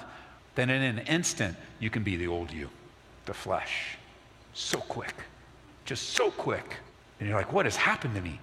that 0.55 0.71
in 0.71 0.83
an 0.83 1.01
instant 1.01 1.57
you 1.81 1.91
can 1.91 2.03
be 2.03 2.17
the 2.17 2.29
old 2.29 2.53
you, 2.53 2.71
the 3.27 3.35
flesh? 3.35 3.99
So 4.55 4.79
quick 4.79 5.15
just 5.89 6.11
so 6.11 6.31
quick. 6.31 6.77
And 7.19 7.29
you're 7.29 7.39
like, 7.39 7.53
what 7.53 7.65
has 7.65 7.77
happened 7.77 8.15
to 8.15 8.21
me? 8.21 8.39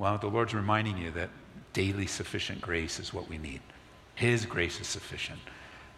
Well, 0.00 0.18
the 0.18 0.26
Lord's 0.26 0.54
reminding 0.54 0.98
you 0.98 1.12
that 1.12 1.30
daily 1.72 2.08
sufficient 2.08 2.60
grace 2.60 2.98
is 2.98 3.14
what 3.14 3.28
we 3.28 3.38
need. 3.38 3.60
His 4.16 4.44
grace 4.44 4.80
is 4.80 4.88
sufficient, 4.88 5.38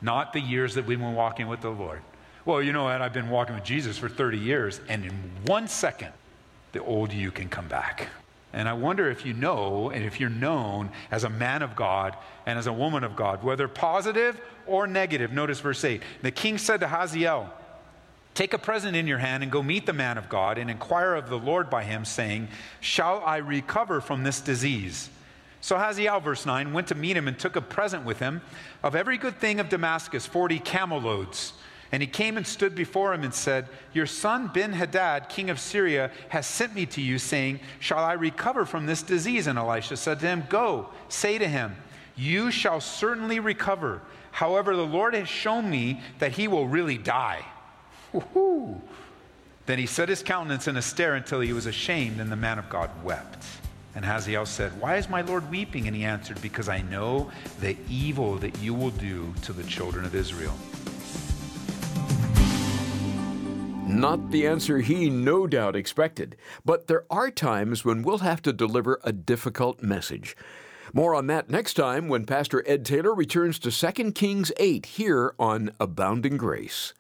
not 0.03 0.35
the 0.35 0.41
years 0.41 0.75
that 0.75 0.85
we've 0.85 0.99
been 0.99 1.15
walking 1.15 1.49
with 1.49 1.63
the 1.63 1.71
Lord. 1.71 2.03
Well, 2.51 2.61
you 2.61 2.73
know 2.73 2.83
what? 2.83 3.01
I've 3.01 3.13
been 3.13 3.31
walking 3.31 3.55
with 3.55 3.63
Jesus 3.63 3.97
for 3.97 4.09
30 4.09 4.37
years, 4.37 4.81
and 4.89 5.05
in 5.05 5.13
one 5.47 5.69
second, 5.69 6.11
the 6.73 6.83
old 6.83 7.13
you 7.13 7.31
can 7.31 7.49
come 7.49 7.69
back. 7.69 8.09
And 8.53 8.69
I 8.69 8.73
wonder 8.73 9.09
if 9.09 9.25
you 9.25 9.35
know, 9.35 9.91
and 9.91 10.05
if 10.05 10.19
you're 10.19 10.29
known 10.29 10.91
as 11.13 11.23
a 11.23 11.31
man 11.31 11.63
of 11.63 11.77
God 11.77 12.17
and 12.47 12.59
as 12.59 12.67
a 12.67 12.73
woman 12.73 13.05
of 13.05 13.15
God, 13.15 13.45
whether 13.45 13.69
positive 13.69 14.41
or 14.67 14.89
negative. 14.89 15.31
Notice 15.31 15.61
verse 15.61 15.85
8. 15.85 16.03
The 16.23 16.33
king 16.33 16.59
said 16.59 16.81
to 16.81 16.89
Hazael, 16.89 17.55
Take 18.35 18.53
a 18.53 18.59
present 18.59 18.97
in 18.97 19.07
your 19.07 19.19
hand 19.19 19.45
and 19.45 19.53
go 19.53 19.63
meet 19.63 19.87
the 19.87 19.93
man 19.93 20.19
of 20.19 20.29
God 20.29 20.59
and 20.59 20.69
inquire 20.69 21.15
of 21.15 21.31
the 21.31 21.39
Lord 21.39 21.71
by 21.71 21.85
him, 21.85 22.05
saying, 22.05 22.49
Shall 22.81 23.23
I 23.25 23.37
recover 23.37 24.01
from 24.01 24.25
this 24.25 24.41
disease? 24.41 25.09
So 25.61 25.79
Hazael, 25.79 26.19
verse 26.19 26.45
9, 26.45 26.73
went 26.73 26.89
to 26.89 26.97
meet 26.97 27.17
him 27.17 27.29
and 27.29 27.39
took 27.39 27.55
a 27.55 27.61
present 27.61 28.05
with 28.05 28.19
him 28.19 28.41
of 28.83 28.97
every 28.97 29.19
good 29.19 29.39
thing 29.39 29.61
of 29.61 29.69
Damascus, 29.69 30.27
40 30.27 30.59
camel 30.59 31.01
loads. 31.01 31.53
And 31.93 32.03
he 32.03 32.07
came 32.07 32.37
and 32.37 32.47
stood 32.47 32.75
before 32.75 33.13
him 33.13 33.25
and 33.25 33.35
said, 33.35 33.67
Your 33.93 34.07
son 34.07 34.51
Ben 34.55 34.73
Hadad, 34.73 35.29
king 35.29 35.51
of 35.51 35.59
Syria, 35.59 36.11
has 36.29 36.47
sent 36.47 36.75
me 36.75 36.87
to 36.87 37.01
you, 37.01 37.19
saying, 37.19 37.61
Shall 37.81 37.99
I 37.99 38.13
recover 38.13 38.65
from 38.65 38.87
this 38.87 39.03
disease? 39.03 39.49
And 39.49 39.59
Elisha 39.59 39.97
said 39.97 40.21
to 40.21 40.27
him, 40.27 40.45
Go, 40.49 40.91
say 41.09 41.39
to 41.39 41.49
him, 41.49 41.75
You 42.17 42.53
shall 42.53 42.81
certainly 42.81 43.41
recover. 43.41 44.03
However, 44.31 44.77
the 44.77 44.87
Lord 44.87 45.15
has 45.15 45.29
shown 45.29 45.69
me 45.69 46.01
that 46.21 46.33
he 46.33 46.47
will 46.47 46.69
really 46.69 46.99
die. 46.99 47.45
Woo-hoo. 48.13 48.81
Then 49.67 49.79
he 49.79 49.87
set 49.87 50.09
his 50.09 50.23
countenance 50.23 50.69
in 50.69 50.77
a 50.77 50.83
stare 50.83 51.17
until 51.17 51.41
he 51.41 51.53
was 51.53 51.67
ashamed, 51.67 52.21
and 52.21 52.31
the 52.31 52.37
man 52.37 52.59
of 52.61 52.69
God 52.69 52.91
wept. 53.03 53.45
And 53.97 54.05
Hazael 54.05 54.47
said, 54.47 54.81
Why 54.81 54.97
is 54.97 55.09
my 55.09 55.23
Lord 55.23 55.51
weeping? 55.51 55.89
And 55.89 55.97
he 55.97 56.05
answered, 56.05 56.41
Because 56.41 56.69
I 56.69 56.83
know 56.83 57.33
the 57.61 57.77
evil 57.89 58.37
that 58.37 58.59
you 58.61 58.75
will 58.75 58.91
do 58.91 59.35
to 59.43 59.53
the 59.53 59.65
children 59.65 60.05
of 60.05 60.15
Israel. 60.15 60.55
Not 63.91 64.31
the 64.31 64.47
answer 64.47 64.79
he 64.79 65.11
no 65.11 65.49
doubt 65.49 65.75
expected, 65.75 66.37
but 66.65 66.87
there 66.87 67.05
are 67.11 67.29
times 67.29 67.85
when 67.85 68.03
we'll 68.03 68.19
have 68.19 68.41
to 68.43 68.53
deliver 68.53 69.01
a 69.03 69.11
difficult 69.13 69.83
message. 69.83 70.37
More 70.95 71.13
on 71.15 71.27
that 71.27 71.51
next 71.51 71.75
time 71.75 72.07
when 72.09 72.25
Pastor 72.25 72.63
Ed 72.67 72.85
Taylor 72.85 73.13
returns 73.13 73.59
to 73.59 73.73
2 73.73 74.13
Kings 74.13 74.53
8 74.59 74.87
here 74.87 75.35
on 75.41 75.73
Abounding 75.81 76.37
Grace. 76.37 76.95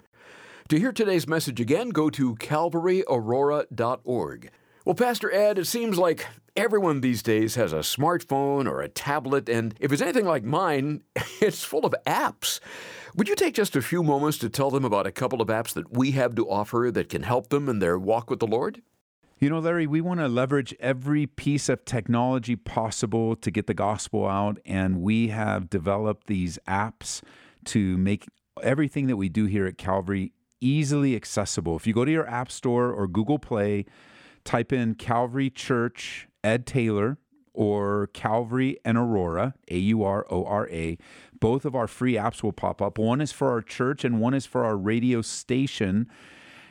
To 0.68 0.80
hear 0.80 0.90
today's 0.92 1.28
message 1.28 1.60
again, 1.60 1.90
go 1.90 2.10
to 2.10 2.34
calvaryaurora.org. 2.34 4.50
Well, 4.84 4.94
Pastor 4.94 5.32
Ed, 5.32 5.58
it 5.58 5.66
seems 5.66 5.96
like 5.96 6.26
everyone 6.56 7.02
these 7.02 7.22
days 7.22 7.54
has 7.54 7.72
a 7.72 7.78
smartphone 7.78 8.68
or 8.68 8.80
a 8.80 8.88
tablet, 8.88 9.48
and 9.48 9.76
if 9.78 9.92
it's 9.92 10.02
anything 10.02 10.26
like 10.26 10.42
mine, 10.42 11.02
it's 11.40 11.62
full 11.62 11.86
of 11.86 11.94
apps. 12.04 12.58
Would 13.16 13.28
you 13.28 13.34
take 13.34 13.54
just 13.54 13.74
a 13.74 13.82
few 13.82 14.02
moments 14.02 14.38
to 14.38 14.48
tell 14.48 14.70
them 14.70 14.84
about 14.84 15.06
a 15.06 15.12
couple 15.12 15.42
of 15.42 15.48
apps 15.48 15.72
that 15.74 15.96
we 15.96 16.12
have 16.12 16.34
to 16.36 16.48
offer 16.48 16.90
that 16.92 17.08
can 17.08 17.24
help 17.24 17.48
them 17.48 17.68
in 17.68 17.80
their 17.80 17.98
walk 17.98 18.30
with 18.30 18.38
the 18.38 18.46
Lord? 18.46 18.82
You 19.38 19.50
know, 19.50 19.58
Larry, 19.58 19.86
we 19.86 20.00
want 20.00 20.20
to 20.20 20.28
leverage 20.28 20.74
every 20.78 21.26
piece 21.26 21.68
of 21.68 21.84
technology 21.84 22.54
possible 22.54 23.34
to 23.36 23.50
get 23.50 23.66
the 23.66 23.74
gospel 23.74 24.26
out, 24.26 24.58
and 24.64 25.00
we 25.00 25.28
have 25.28 25.70
developed 25.70 26.26
these 26.26 26.58
apps 26.68 27.22
to 27.66 27.96
make 27.96 28.26
everything 28.62 29.06
that 29.08 29.16
we 29.16 29.28
do 29.28 29.46
here 29.46 29.66
at 29.66 29.78
Calvary 29.78 30.32
easily 30.60 31.16
accessible. 31.16 31.74
If 31.74 31.86
you 31.86 31.94
go 31.94 32.04
to 32.04 32.12
your 32.12 32.28
App 32.28 32.50
Store 32.50 32.92
or 32.92 33.08
Google 33.08 33.38
Play, 33.38 33.86
type 34.44 34.72
in 34.72 34.94
Calvary 34.94 35.50
Church 35.50 36.28
Ed 36.44 36.66
Taylor 36.66 37.18
or 37.52 38.08
Calvary 38.12 38.78
and 38.84 38.96
Aurora, 38.96 39.54
A 39.70 39.78
U 39.78 40.02
R 40.02 40.26
O 40.30 40.44
R 40.44 40.68
A, 40.68 40.98
both 41.38 41.64
of 41.64 41.74
our 41.74 41.86
free 41.86 42.14
apps 42.14 42.42
will 42.42 42.52
pop 42.52 42.80
up. 42.80 42.98
One 42.98 43.20
is 43.20 43.32
for 43.32 43.50
our 43.50 43.62
church 43.62 44.04
and 44.04 44.20
one 44.20 44.34
is 44.34 44.46
for 44.46 44.64
our 44.64 44.76
radio 44.76 45.22
station. 45.22 46.08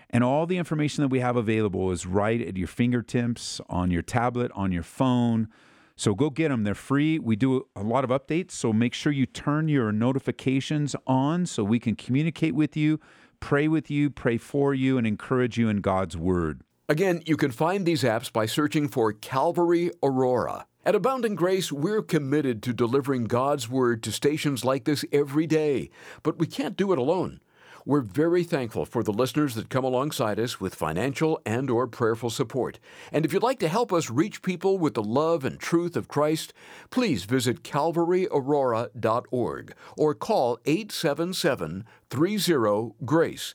And 0.09 0.23
all 0.23 0.47
the 0.47 0.57
information 0.57 1.03
that 1.03 1.09
we 1.09 1.19
have 1.19 1.35
available 1.35 1.91
is 1.91 2.05
right 2.05 2.41
at 2.41 2.57
your 2.57 2.67
fingertips, 2.67 3.61
on 3.69 3.91
your 3.91 4.01
tablet, 4.01 4.51
on 4.55 4.71
your 4.71 4.83
phone. 4.83 5.49
So 5.95 6.15
go 6.15 6.29
get 6.29 6.49
them. 6.49 6.63
They're 6.63 6.73
free. 6.73 7.19
We 7.19 7.35
do 7.35 7.67
a 7.75 7.83
lot 7.83 8.03
of 8.03 8.09
updates. 8.09 8.51
So 8.51 8.73
make 8.73 8.93
sure 8.93 9.11
you 9.11 9.25
turn 9.25 9.67
your 9.67 9.91
notifications 9.91 10.95
on 11.05 11.45
so 11.45 11.63
we 11.63 11.79
can 11.79 11.95
communicate 11.95 12.55
with 12.55 12.75
you 12.75 12.99
pray 13.39 13.67
with 13.67 13.89
you, 13.89 14.09
pray 14.09 14.37
for 14.37 14.73
you, 14.73 14.97
and 14.97 15.05
encourage 15.07 15.57
you 15.57 15.69
in 15.69 15.81
God's 15.81 16.17
Word. 16.17 16.61
Again, 16.87 17.21
you 17.25 17.37
can 17.37 17.51
find 17.51 17.85
these 17.85 18.03
apps 18.03 18.31
by 18.31 18.45
searching 18.45 18.87
for 18.87 19.13
Calvary 19.13 19.91
Aurora. 20.01 20.65
At 20.89 20.95
Abounding 20.95 21.35
Grace, 21.35 21.71
we're 21.71 22.01
committed 22.01 22.63
to 22.63 22.73
delivering 22.73 23.25
God's 23.25 23.69
Word 23.69 24.01
to 24.01 24.11
stations 24.11 24.65
like 24.65 24.85
this 24.85 25.05
every 25.11 25.45
day, 25.45 25.91
but 26.23 26.39
we 26.39 26.47
can't 26.47 26.75
do 26.75 26.91
it 26.91 26.97
alone. 26.97 27.41
We're 27.85 28.01
very 28.01 28.43
thankful 28.43 28.85
for 28.85 29.03
the 29.03 29.13
listeners 29.13 29.53
that 29.53 29.69
come 29.69 29.83
alongside 29.83 30.39
us 30.39 30.59
with 30.59 30.73
financial 30.73 31.39
and 31.45 31.69
or 31.69 31.85
prayerful 31.85 32.31
support. 32.31 32.79
And 33.11 33.23
if 33.23 33.31
you'd 33.31 33.43
like 33.43 33.59
to 33.59 33.67
help 33.67 33.93
us 33.93 34.09
reach 34.09 34.41
people 34.41 34.79
with 34.79 34.95
the 34.95 35.03
love 35.03 35.45
and 35.45 35.59
truth 35.59 35.95
of 35.95 36.07
Christ, 36.07 36.53
please 36.89 37.25
visit 37.25 37.61
calvaryaurora.org 37.61 39.75
or 39.95 40.15
call 40.15 40.57
877-30-GRACE. 40.65 43.53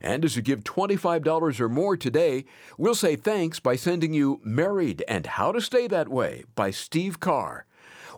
And 0.00 0.24
as 0.24 0.36
you 0.36 0.42
give 0.42 0.64
$25 0.64 1.60
or 1.60 1.68
more 1.68 1.96
today, 1.96 2.44
we'll 2.76 2.94
say 2.94 3.16
thanks 3.16 3.60
by 3.60 3.76
sending 3.76 4.12
you 4.12 4.40
Married 4.44 5.04
and 5.08 5.26
How 5.26 5.52
to 5.52 5.60
Stay 5.60 5.86
That 5.86 6.08
Way 6.08 6.44
by 6.54 6.70
Steve 6.70 7.20
Carr. 7.20 7.66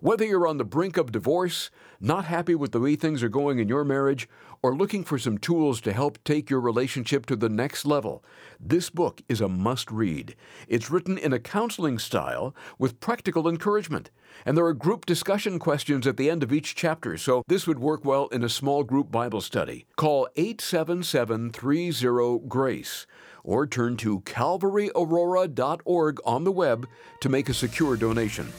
Whether 0.02 0.24
you're 0.24 0.46
on 0.46 0.56
the 0.56 0.64
brink 0.64 0.96
of 0.96 1.12
divorce, 1.12 1.70
not 2.00 2.24
happy 2.24 2.54
with 2.54 2.72
the 2.72 2.80
way 2.80 2.96
things 2.96 3.22
are 3.22 3.28
going 3.28 3.58
in 3.58 3.68
your 3.68 3.84
marriage, 3.84 4.30
or 4.62 4.74
looking 4.74 5.04
for 5.04 5.18
some 5.18 5.36
tools 5.36 5.78
to 5.82 5.92
help 5.92 6.18
take 6.24 6.48
your 6.48 6.60
relationship 6.60 7.26
to 7.26 7.36
the 7.36 7.50
next 7.50 7.84
level, 7.84 8.24
this 8.58 8.88
book 8.88 9.20
is 9.28 9.42
a 9.42 9.48
must 9.48 9.90
read. 9.90 10.36
It's 10.68 10.90
written 10.90 11.18
in 11.18 11.34
a 11.34 11.38
counseling 11.38 11.98
style 11.98 12.54
with 12.78 12.98
practical 13.00 13.46
encouragement, 13.46 14.10
and 14.46 14.56
there 14.56 14.64
are 14.64 14.72
group 14.72 15.04
discussion 15.04 15.58
questions 15.58 16.06
at 16.06 16.16
the 16.16 16.30
end 16.30 16.42
of 16.42 16.50
each 16.50 16.74
chapter, 16.74 17.18
so 17.18 17.42
this 17.46 17.66
would 17.66 17.78
work 17.78 18.02
well 18.02 18.28
in 18.28 18.42
a 18.42 18.48
small 18.48 18.84
group 18.84 19.10
Bible 19.10 19.42
study. 19.42 19.84
Call 19.96 20.28
877 20.34 21.50
30 21.50 22.48
GRACE 22.48 23.06
or 23.44 23.66
turn 23.66 23.98
to 23.98 24.20
calvaryaurora.org 24.20 26.20
on 26.24 26.44
the 26.44 26.52
web 26.52 26.88
to 27.20 27.28
make 27.28 27.50
a 27.50 27.54
secure 27.54 27.98
donation. 27.98 28.50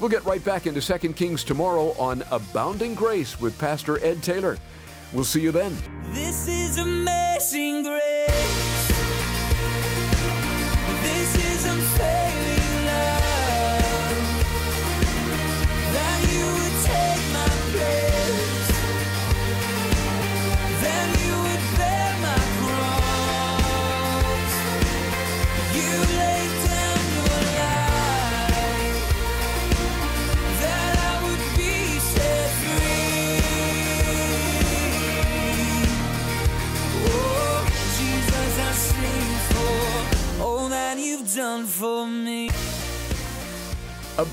We'll 0.00 0.10
get 0.10 0.24
right 0.24 0.44
back 0.44 0.66
into 0.66 0.80
2 0.80 1.12
Kings 1.12 1.44
tomorrow 1.44 1.94
on 1.98 2.24
Abounding 2.30 2.94
Grace 2.94 3.40
with 3.40 3.58
Pastor 3.58 4.02
Ed 4.04 4.22
Taylor. 4.22 4.58
We'll 5.12 5.24
see 5.24 5.40
you 5.40 5.52
then. 5.52 5.76
This 6.12 6.48
is 6.48 6.78
amazing 6.78 7.84
grace. 7.84 8.83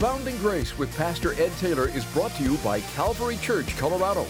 Abounding 0.02 0.38
Grace 0.40 0.80
with 0.80 0.98
Pastor 0.98 1.40
Ed 1.40 1.52
Taylor 1.60 1.88
is 1.88 2.06
brought 2.06 2.32
to 2.32 2.42
you 2.42 2.58
by 2.64 2.82
Calvary 2.96 3.38
Church, 3.38 3.78
Colorado. 3.78 4.26